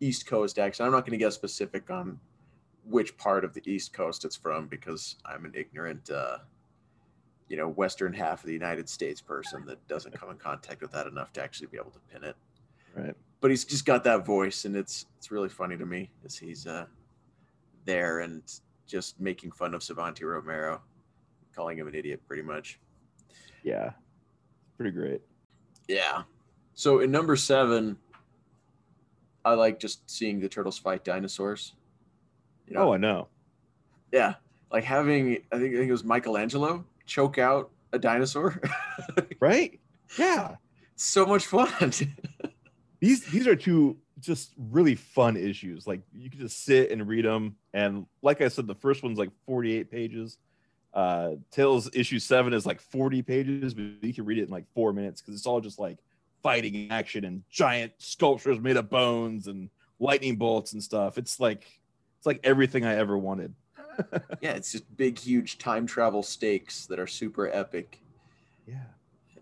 [0.00, 0.86] East Coast accent.
[0.86, 2.18] I'm not gonna get specific on
[2.84, 6.38] which part of the East Coast it's from because I'm an ignorant uh
[7.48, 10.90] you know, western half of the United States person that doesn't come in contact with
[10.92, 12.36] that enough to actually be able to pin it.
[12.94, 13.14] Right.
[13.40, 16.66] But he's just got that voice, and it's it's really funny to me as he's
[16.66, 16.86] uh,
[17.84, 18.42] there and
[18.86, 20.80] just making fun of Savanti Romero,
[21.54, 22.80] calling him an idiot, pretty much.
[23.62, 23.90] Yeah.
[24.76, 25.20] Pretty great.
[25.88, 26.22] Yeah.
[26.74, 27.96] So in number seven,
[29.46, 31.74] I like just seeing the turtles fight dinosaurs.
[32.66, 33.28] You Oh, I know.
[34.12, 34.34] yeah,
[34.72, 38.60] like having I think I think it was Michelangelo choke out a dinosaur.
[39.40, 39.78] Right?
[40.18, 40.56] Yeah.
[40.96, 41.92] so much fun.
[43.00, 45.86] these these are two just really fun issues.
[45.86, 47.56] Like you can just sit and read them.
[47.74, 50.38] And like I said, the first one's like 48 pages.
[50.94, 54.64] Uh Tales issue seven is like 40 pages, but you can read it in like
[54.74, 55.98] four minutes because it's all just like
[56.46, 59.68] fighting action and giant sculptures made of bones and
[59.98, 61.18] lightning bolts and stuff.
[61.18, 61.66] It's like
[62.18, 63.52] it's like everything I ever wanted.
[64.40, 68.00] yeah, it's just big, huge time travel stakes that are super epic.
[68.64, 68.84] Yeah.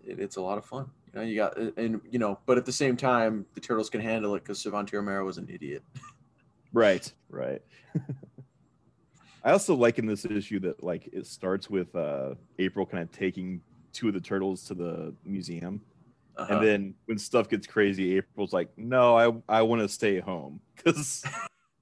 [0.03, 0.89] It, it's a lot of fun.
[1.13, 4.01] You know, you got and you know, but at the same time, the turtles can
[4.01, 5.83] handle it because Savanti Romero was an idiot.
[6.73, 7.61] Right, right.
[9.45, 13.13] I also like in this issue that like it starts with uh April kind of
[13.13, 13.61] taking
[13.93, 15.79] two of the turtles to the museum.
[16.37, 16.53] Uh-huh.
[16.57, 19.17] And then when stuff gets crazy, April's like, "No,
[19.47, 21.23] I I want to stay home." Cuz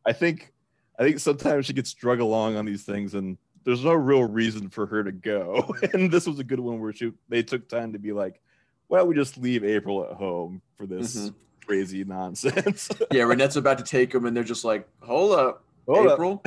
[0.06, 0.54] I think
[1.00, 4.70] I think sometimes she gets drug along on these things and there's no real reason
[4.70, 5.74] for her to go.
[5.94, 8.42] and this was a good one where she they took time to be like,
[8.88, 11.34] "Why don't we just leave April at home for this Mhm.
[11.66, 16.08] crazy nonsense?" yeah, Renet's about to take him, and they're just like, "Hold up, Hold
[16.08, 16.14] up.
[16.14, 16.44] April,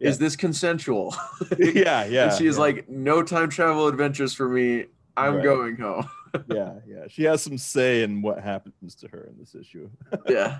[0.00, 0.10] Yeah.
[0.10, 1.14] is this consensual?"
[1.58, 2.24] yeah, yeah.
[2.30, 2.60] and she's yeah.
[2.60, 4.86] like, "No time travel adventures for me.
[5.16, 5.44] I'm Right.
[5.44, 6.08] going home."
[6.48, 7.04] yeah, yeah.
[7.08, 9.88] She has some say in what happens to her in this issue.
[10.28, 10.58] yeah,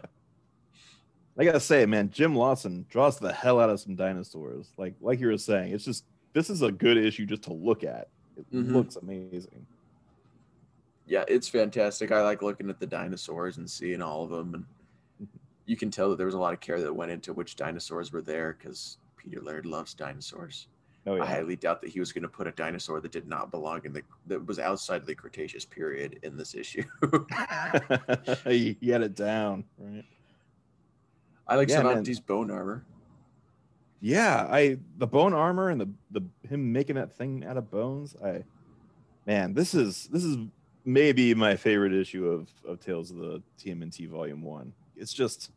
[1.39, 4.73] I gotta say, man, Jim Lawson draws the hell out of some dinosaurs.
[4.79, 7.85] Like, like you were saying, it's just this is a good issue just to look
[7.85, 8.09] at.
[8.37, 8.73] It Mhm.
[8.73, 9.67] looks amazing.
[11.07, 12.11] yeah, it's fantastic.
[12.11, 14.55] I like looking at the dinosaurs and seeing all of them,
[15.21, 15.29] and
[15.67, 18.13] you can tell that there was a lot of care that went into which dinosaurs
[18.13, 20.67] were there because Peter Laird loves dinosaurs.
[21.09, 23.53] Oh I highly doubt that he was going to put a dinosaur that did not
[23.53, 26.83] belong in the that was outside of the Cretaceous period in this issue.
[28.45, 30.05] he, had it down, right?
[31.47, 32.05] I like Yeah, man.
[32.05, 32.85] Savanti's bone armor.
[34.01, 38.17] Yeah, I the bone armor and the the him making that thing out of bones.
[38.25, 38.43] I
[39.27, 40.37] man, this is this is
[40.85, 44.73] maybe my favorite issue of of Tales of the TMNT Volume One.
[44.97, 45.53] It's just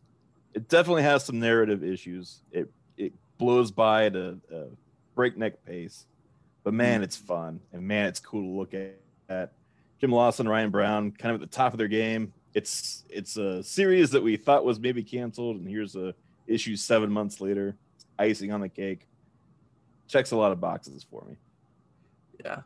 [0.54, 2.44] it definitely has some narrative issues.
[2.52, 4.36] It it blows by a
[5.16, 6.06] breakneck pace,
[6.64, 7.04] but man, mm.
[7.04, 9.00] it's fun and man, it's cool to look at.
[9.30, 9.54] at.
[10.00, 12.32] Jim Lawson, Ryan Brown, kind of at the top of their game.
[12.54, 16.16] It's it's a series that we thought was maybe canceled, and here's a
[16.48, 17.76] issue seven months later
[18.18, 19.08] icing on the cake.
[20.08, 21.38] Checks a lot of boxes for me.
[22.44, 22.62] Yeah,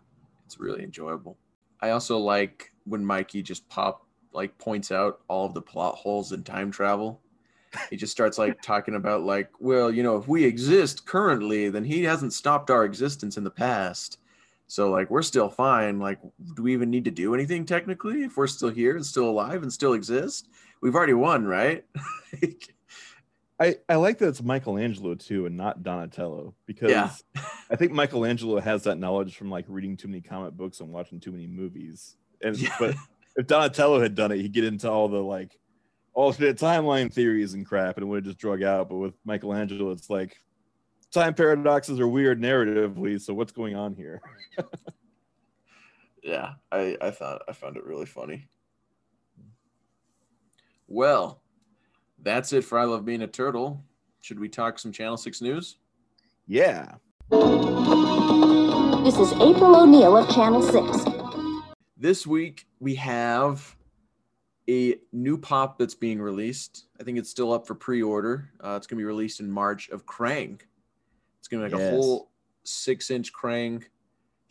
[0.45, 1.37] it's really enjoyable.
[1.81, 6.31] I also like when Mikey just pop like points out all of the plot holes
[6.31, 7.21] in time travel.
[7.89, 11.83] He just starts like talking about like, well, you know, if we exist currently, then
[11.83, 14.19] he hasn't stopped our existence in the past.
[14.67, 15.99] So like we're still fine.
[15.99, 16.19] Like,
[16.55, 19.63] do we even need to do anything technically if we're still here and still alive
[19.63, 20.49] and still exist?
[20.81, 21.85] We've already won, right?
[23.59, 27.11] I, I like that it's Michelangelo too and not Donatello because Yeah.
[27.69, 31.19] I think Michelangelo has that knowledge from like reading too many comic books and watching
[31.19, 32.17] too many movies.
[32.41, 32.75] And Yeah.
[32.79, 32.95] but
[33.35, 35.57] if Donatello had done it, he'd get into all the like
[36.15, 38.89] Oh, alternate timeline theories and crap and it would have just drug out.
[38.89, 40.37] But with Michelangelo, it's like
[41.11, 43.19] time paradoxes are weird narratively.
[43.19, 44.21] So what's going on here?
[46.23, 48.47] Yeah, I, I thought I found it really funny.
[50.87, 51.41] Well,
[52.21, 53.83] that's it for I Love Being a Turtle.
[54.21, 55.79] Should we talk some Channel 6 news?
[56.47, 56.93] Yeah.
[57.29, 61.03] This is April O'Neil of Channel 6.
[61.97, 63.75] This week we have
[64.69, 66.85] a new pop that's being released.
[66.99, 68.49] I think it's still up for pre-order.
[68.63, 70.59] Uh, it's going to be released in March of Krang.
[71.39, 71.93] It's going to be like Yes.
[71.93, 72.31] a whole
[72.63, 73.83] six-inch Krang.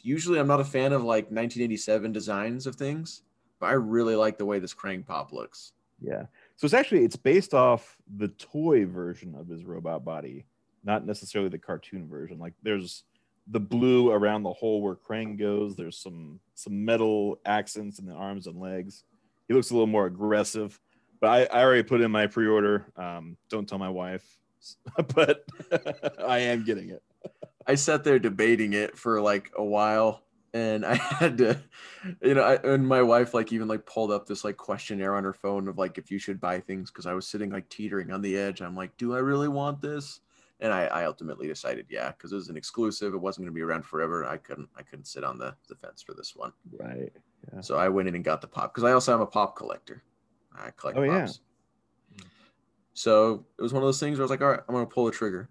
[0.01, 3.23] Usually, I'm not a fan of like 1987 designs of things,
[3.61, 5.73] but I really like the way this Krang pop looks.
[6.01, 6.27] Yeah.
[6.57, 10.45] So it's actually it's based off the toy version of his robot body,
[10.85, 12.39] not necessarily the cartoon version.
[12.39, 13.05] Like there's
[13.47, 15.77] the blue around the hole where Krang goes.
[15.77, 19.05] There's some some metal accents in the arms and legs.
[19.49, 20.79] He looks a little more aggressive.
[21.21, 22.87] But I, I already put in my pre-order.
[22.97, 24.39] Um, don't tell my wife,
[25.15, 25.45] but
[26.27, 27.03] I am getting it.
[27.67, 30.23] I sat there debating it for like a while
[30.55, 31.61] and I had to
[32.23, 35.25] you know I, and my wife like even like pulled up this like questionnaire on
[35.25, 38.11] her phone of like if you should buy things because I was sitting like teetering
[38.11, 40.21] on the edge I'm like do I really want this
[40.61, 43.59] and I, I ultimately decided yeah because it was an exclusive it wasn't going to
[43.59, 46.53] be around forever I couldn't I couldn't sit on the, the fence for this one
[46.79, 47.13] Right.
[47.53, 47.61] Yeah.
[47.61, 50.03] so I went in and got the pop because I also am a pop collector
[50.55, 51.21] I collect Oh, yeah.
[51.27, 51.41] pops
[52.95, 54.87] so it was one of those things where I was like all right I'm going
[54.87, 55.49] to pull the trigger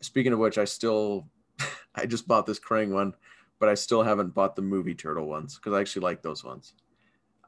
[0.00, 1.28] speaking of which I still
[1.94, 3.14] I just bought this Krang one
[3.60, 6.74] but I still haven't bought the movie turtle ones because I actually like those ones.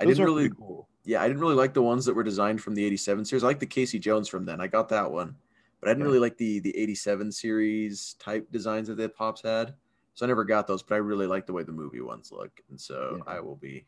[0.00, 0.88] I Those didn't are really, cool.
[1.04, 3.42] yeah, I didn't really like the ones that were designed from the '87 series.
[3.42, 4.60] I like the Casey Jones from then.
[4.60, 5.34] I got that one,
[5.80, 6.06] but I didn't Yeah.
[6.06, 9.74] really like the the '87 series type designs that the pops had.
[10.16, 12.60] So I never got those, but I really like the way the movie ones look,
[12.70, 13.34] and so Yeah.
[13.34, 13.86] I will be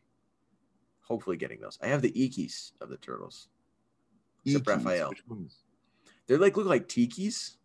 [1.01, 1.79] hopefully getting those.
[1.81, 3.49] I have the Ikis of the turtles.
[4.45, 5.13] Except Ikis, Raphael.
[6.27, 7.57] They're like look like tikis.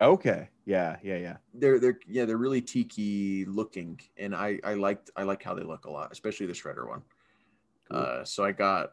[0.00, 0.48] Okay.
[0.64, 0.96] Yeah.
[1.02, 1.18] Yeah.
[1.18, 1.36] Yeah.
[1.52, 5.62] They're they're yeah they're really tiki looking, and I I liked I like how they
[5.62, 7.02] look a lot, especially the Shredder one.
[7.90, 8.00] Cool.
[8.00, 8.92] Uh, so I got,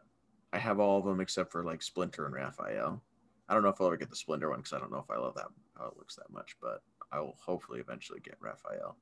[0.52, 3.02] I have all of them except for like Splinter and Raphael.
[3.48, 5.10] I don't know if I'll ever get the Splinter one because I don't know if
[5.10, 5.48] I love that
[5.78, 6.82] how it looks that much, but
[7.12, 8.96] I will hopefully eventually get Raphael.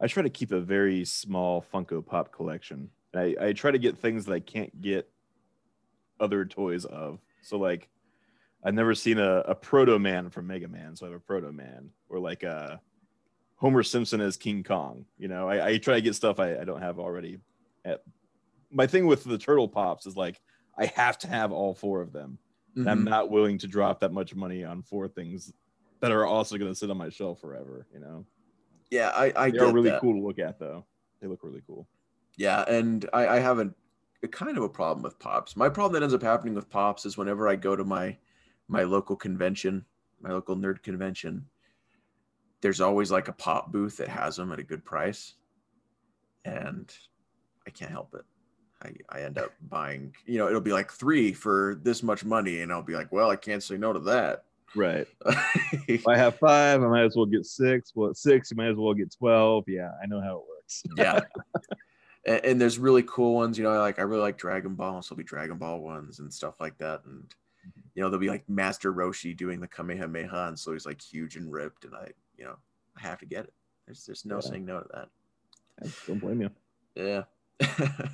[0.00, 2.90] I try to keep a very small Funko Pop collection.
[3.14, 5.08] I, I try to get things that I can't get
[6.18, 7.20] other toys of.
[7.42, 7.88] So like
[8.64, 11.52] I've never seen a, a Proto Man from Mega Man, so I have a Proto
[11.52, 12.80] Man, or like a
[13.56, 15.04] Homer Simpson as King Kong.
[15.18, 17.38] You know, I, I try to get stuff I, I don't have already.
[17.84, 18.02] At,
[18.70, 20.40] my thing with the Turtle Pops is like
[20.76, 22.38] I have to have all four of them.
[22.76, 23.08] And I'm mm-hmm.
[23.08, 25.52] not willing to drop that much money on four things
[26.04, 27.86] that are also going to sit on my shelf forever.
[27.92, 28.26] You know,
[28.90, 30.00] Yeah, I I They're really that.
[30.00, 30.84] cool to look at though.
[31.20, 31.86] They look really cool.
[32.36, 33.72] Yeah, and I, I have a,
[34.22, 35.56] a kind of a problem with pops.
[35.56, 38.16] My problem that ends up happening with pops is whenever I go to my
[38.68, 39.84] my local convention,
[40.20, 41.46] my local nerd convention,
[42.60, 45.34] there's always like a pop booth that has them at a good price,
[46.44, 46.92] and
[47.66, 48.24] I can't help it.
[48.82, 52.60] I, I end up buying, you know, it'll be like three for this much money,
[52.60, 54.44] and I'll be like, well, I can't say no to that.
[54.74, 55.06] Right.
[55.86, 57.92] If I have five, I might as well get six.
[57.94, 59.64] Well, at six, you might as well get 12.
[59.68, 60.82] Yeah, I know how it works.
[60.96, 61.20] yeah.
[62.26, 65.02] And, and there's really cool ones, you know, I like I really like Dragon Ball,
[65.02, 67.02] so there'll be Dragon Ball ones and stuff like that.
[67.04, 67.24] And
[67.94, 71.36] you know, there'll be like Master Roshi doing the Kamehameha, and so he's like huge
[71.36, 72.08] and ripped, and I,
[72.38, 72.56] you know,
[72.96, 73.52] I have to get it.
[73.86, 74.40] There's there's no Yeah.
[74.40, 75.08] saying no to that.
[75.82, 76.50] I don't blame you.
[76.94, 77.24] Yeah.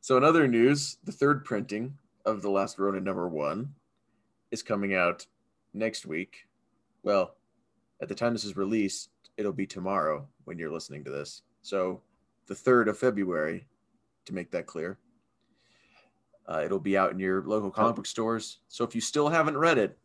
[0.00, 3.74] so in other news, the third printing of the Last Ronin number one
[4.50, 5.26] is coming out
[5.74, 6.46] next week.
[7.02, 7.36] Well,
[8.00, 11.42] at the time this is released, it'll be tomorrow when you're listening to this.
[11.62, 12.02] So
[12.46, 13.66] the third of February,
[14.26, 14.98] to make that clear.
[16.46, 18.58] Uh, it'll be out in your local comic book stores.
[18.68, 19.98] So if you still haven't read it,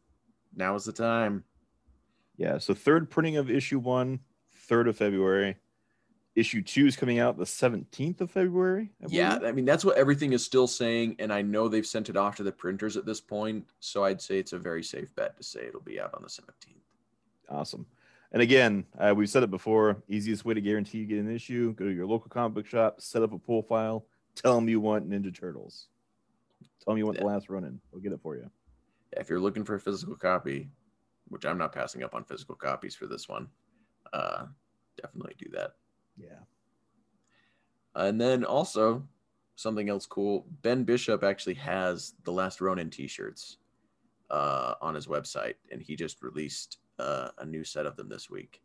[0.55, 1.43] now is the time.
[2.38, 2.59] Yeah.
[2.59, 4.20] So, third printing of issue one,
[4.70, 5.57] 3rd of February.
[6.38, 8.91] Issue two is coming out the 17th of February.
[9.03, 9.39] I Yeah.
[9.43, 12.35] I mean that's what everything is still saying, and I know they've sent it off
[12.35, 15.43] to the printers at this point, so I'd say it's a very safe bet to
[15.43, 16.77] say it'll be out on the 17th.
[17.49, 17.88] Awesome.
[18.33, 21.73] And again, uh, we've said it before easiest way to guarantee you get an issue
[21.73, 24.79] go to your local comic book shop, set up a pull file, tell them you
[24.79, 25.88] want Ninja Turtles.
[26.83, 27.81] Tell them you want the Last Ronin.
[27.91, 28.47] They'll get it for you.
[29.13, 30.69] If you're looking for a physical copy,
[31.29, 33.47] which I'm not passing up on physical copies for this one,
[34.13, 34.45] uh,
[35.01, 35.71] definitely do that.
[36.18, 36.39] Yeah.
[37.95, 39.07] And then also
[39.55, 40.45] something else cool.
[40.61, 43.57] Ben Bishop actually has the Last Ronin T-shirts.
[44.30, 48.30] uh, on his website, and he just released uh, a new set of them this
[48.30, 48.61] week.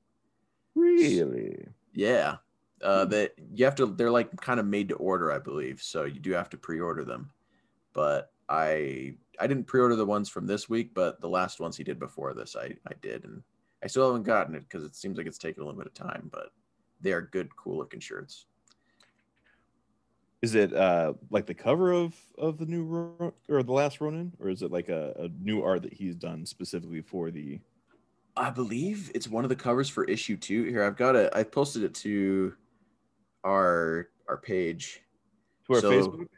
[0.74, 1.66] Really?
[1.94, 2.36] Yeah,
[2.82, 3.86] uh, that you have to.
[3.86, 5.82] They're like kind of made to order, I believe.
[5.82, 7.30] So you do have to pre-order them.
[7.92, 11.84] But I I didn't pre-order the ones from this week, but the last ones he
[11.84, 13.42] did before this, I I did, and
[13.82, 15.94] I still haven't gotten it because it seems like it's taking a little bit of
[15.94, 16.28] time.
[16.32, 16.50] But
[17.03, 18.46] they are good, cool looking shirts.
[20.40, 24.32] Is it uh like the cover of of the new Ro- or the last Ronin,
[24.40, 27.61] or is it like a, a new art that he's done specifically for the?
[28.36, 30.64] I believe it's one of the covers for issue two.
[30.64, 31.32] Here, I've got it.
[31.34, 32.55] I posted it to
[33.44, 35.03] our our page.
[35.66, 36.28] To our So- Facebook.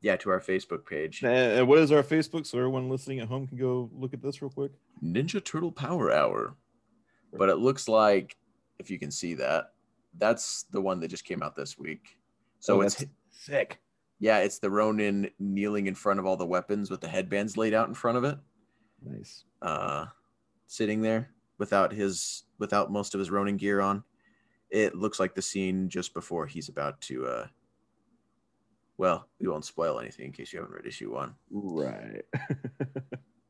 [0.00, 1.22] Yeah, to our Facebook page.
[1.22, 2.44] And, and what is our Facebook?
[2.44, 4.72] So everyone listening at home can go look at this real quick.
[5.00, 6.56] Ninja Turtle Power Hour.
[7.32, 8.36] But it looks like
[8.80, 9.71] if you can see that,
[10.18, 12.18] that's the one that just came out this week.
[12.60, 13.80] So Oh, it's sick.
[14.20, 17.74] yeah, it's the Ronin kneeling in front of all the weapons with the headbands laid
[17.74, 18.38] out in front of it.
[19.04, 19.44] Nice.
[19.62, 20.06] uh,
[20.68, 24.04] sitting there without his without most of his Ronin gear on.
[24.70, 27.26] It looks like the scene just before he's about to.
[27.26, 27.46] Uh,
[28.96, 31.34] well, we won't spoil anything in case you haven't read issue one.
[31.50, 32.22] Right.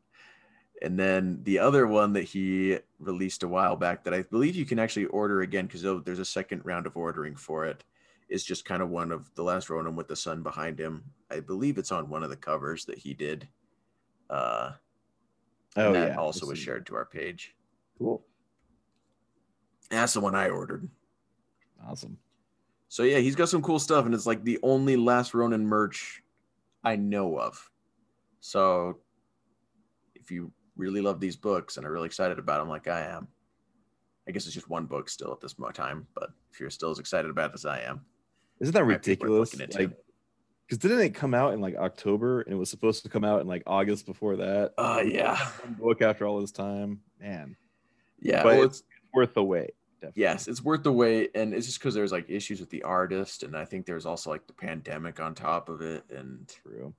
[0.83, 4.66] And then the other one that he released a while back that I believe you
[4.66, 7.85] can actually order again because there's a second round of ordering for it.
[8.28, 11.05] Is just kind of one of the last Ronin with the sun behind him.
[11.30, 13.47] I believe it's on one of the covers that he did.
[14.28, 14.72] Uh,
[15.76, 16.16] oh and that yeah.
[16.16, 17.55] also was shared to our page.
[17.99, 18.24] Cool.
[19.91, 20.89] And that's the one I ordered.
[21.87, 22.16] Awesome.
[22.89, 26.22] So yeah, he's got some cool stuff, and it's like the only Last Ronin merch
[26.83, 27.70] I know of.
[28.41, 28.99] So
[30.14, 33.29] if you really love these books and are really excited about them, like I am,
[34.29, 36.07] I guess it's just one book still at this time.
[36.14, 38.03] But if you're still as excited about it as I am,
[38.61, 39.75] Isn't that might be worth ridiculous?
[39.75, 39.91] Like,
[40.66, 43.41] because didn't it come out in like October and it was supposed to come out
[43.41, 44.73] in like August before that?
[44.79, 47.57] uh, yeah, book after all this time, man,
[48.20, 49.73] yeah, But well, it's worth the wait.
[50.01, 50.23] Definitely.
[50.23, 53.43] yes, it's worth the wait, and it's just because there's like issues with the artist,
[53.43, 56.95] and I think there's also like the pandemic on top of it, and true.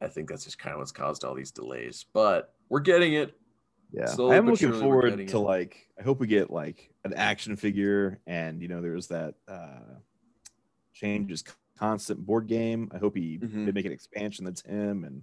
[0.00, 2.04] I think that's just kind of what's caused all these delays.
[2.12, 3.34] But we're getting it.
[3.92, 5.34] Yeah, Slowly I'm looking forward to it.
[5.34, 5.86] like.
[6.00, 9.98] I hope we get like an action figure, and you know, there's that uh
[10.94, 11.44] changes
[11.78, 12.90] constant board game.
[12.94, 13.66] I hope he Mhm.
[13.66, 15.22] they make an expansion that's him, and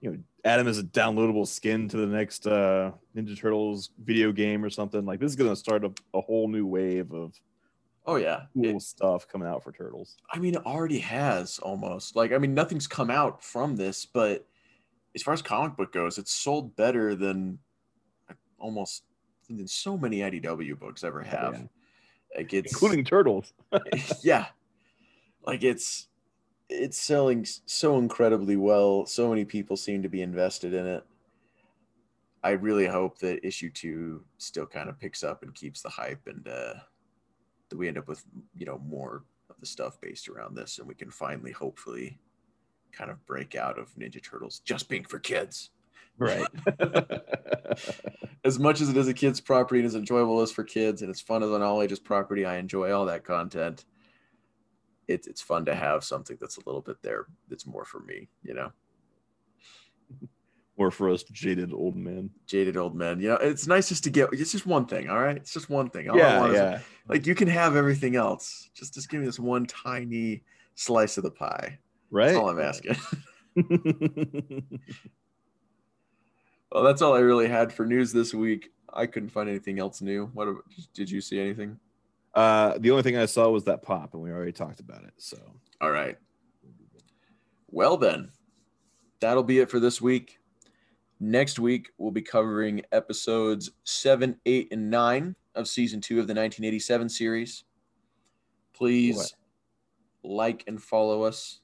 [0.00, 4.62] you know, Adam is a downloadable skin to the next uh Ninja Turtles video game
[4.64, 5.04] or something.
[5.06, 7.34] Like this is gonna start a, a whole new wave of
[8.06, 10.18] Oh yeah, cool It- stuff coming out for Turtles.
[10.30, 12.14] I mean, it already has almost.
[12.16, 14.46] Like, I mean, nothing's come out from this, but
[15.14, 17.58] as far as comic book goes, it's sold better than
[18.58, 19.04] almost
[19.48, 21.54] than so many IDW books ever have.
[21.54, 21.66] yeah.
[22.36, 23.52] Like it's including Turtles.
[24.22, 24.46] yeah,
[25.46, 26.08] like it's
[26.68, 29.06] it's selling so incredibly well.
[29.06, 31.04] So many people seem to be invested in it.
[32.42, 36.26] I really hope that issue two still kind of picks up and keeps the hype,
[36.26, 36.74] and uh,
[37.68, 38.24] that we end up with
[38.56, 42.18] you know more of the stuff based around this, and we can finally, hopefully,
[42.96, 45.70] kind of break out of Ninja Turtles just being for kids.
[46.18, 46.46] right.
[48.44, 51.10] As much as it is a kid's property and as enjoyable as for kids, and
[51.10, 53.86] it's fun as an all ages property, I enjoy all that content.
[55.08, 58.28] It's it's fun to have something that's a little bit there that's more for me,
[58.42, 58.70] you know.
[60.76, 62.30] More for us jaded old men.
[62.46, 63.36] Jaded old men, you know.
[63.36, 64.28] It's nice just to get.
[64.32, 65.36] It's just one thing, all right.
[65.36, 66.10] It's just one thing.
[66.10, 66.80] All I yeah, is- yeah.
[67.08, 68.68] like you can have everything else.
[68.74, 70.42] Just just give me this one tiny
[70.74, 71.78] slice of the pie.
[72.10, 72.26] Right.
[72.26, 72.96] That's all I'm asking.
[76.72, 78.72] well, that's all I really had for news this week.
[78.92, 80.26] I couldn't find anything else new.
[80.34, 80.48] What
[80.94, 81.78] did you see anything?
[82.34, 85.12] uh, the only thing I saw was that pop, and we already talked about it.
[85.18, 85.38] So
[85.80, 86.16] All right.
[87.70, 88.30] Well then,
[89.20, 90.38] that'll be it for this week.
[91.20, 96.34] Next week we'll be covering episodes 7, 8 and 9 of season 2 of the
[96.34, 97.64] 1987 series.
[98.74, 99.32] Please What?
[100.24, 101.60] like and follow us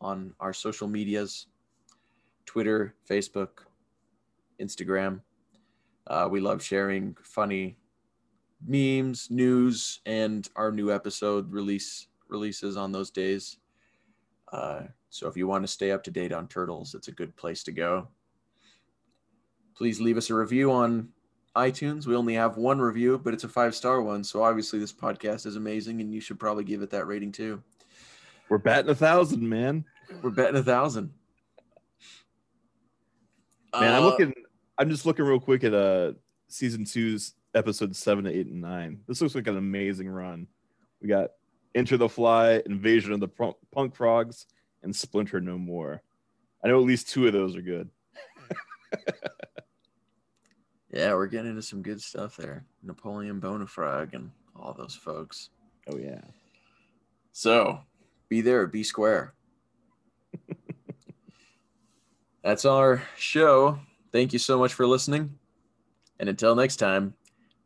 [0.00, 1.46] on our social medias
[2.46, 3.64] Twitter, Facebook,
[4.60, 5.20] Instagram.
[6.06, 7.76] Uh, we love sharing funny
[8.66, 13.58] memes, news, and our new episode release releases on those days.
[14.52, 17.34] Uh, so if you want to stay up to date on turtles, it's a good
[17.36, 18.08] place to go.
[19.76, 21.08] Please leave us a review on
[21.56, 22.06] iTunes.
[22.06, 24.22] We only have one review, but it's a five star one.
[24.24, 27.62] So obviously this podcast is amazing, and you should probably give it that rating too.
[28.50, 29.84] We're batting a thousand, man.
[30.22, 31.12] We're betting a thousand.
[33.72, 34.34] Man, I'm Uh, looking.
[34.76, 36.12] I'm just looking real quick at uh
[36.48, 39.00] season two's episodes seven, eight, and nine.
[39.06, 40.46] This looks like an amazing run.
[41.00, 41.30] We got
[41.74, 44.46] Enter the Fly, Invasion of the Punk, Punk Frogs,
[44.82, 46.02] and Splinter No More.
[46.64, 47.88] I know at least two of those are good.
[50.92, 52.64] yeah, we're getting into some good stuff there.
[52.82, 55.50] Napoleon Bonafrog and all those folks.
[55.88, 56.20] Oh yeah.
[57.32, 57.80] So
[58.30, 59.34] be there, be square.
[62.42, 63.80] That's our show.
[64.12, 65.38] Thank you so much for listening.
[66.18, 67.14] And until next time,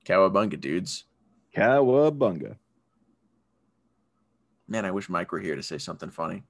[0.05, 1.05] cowabunga, dudes.
[1.55, 2.57] Cowabunga.
[4.67, 6.43] Man, I wish Mike were here to say something funny.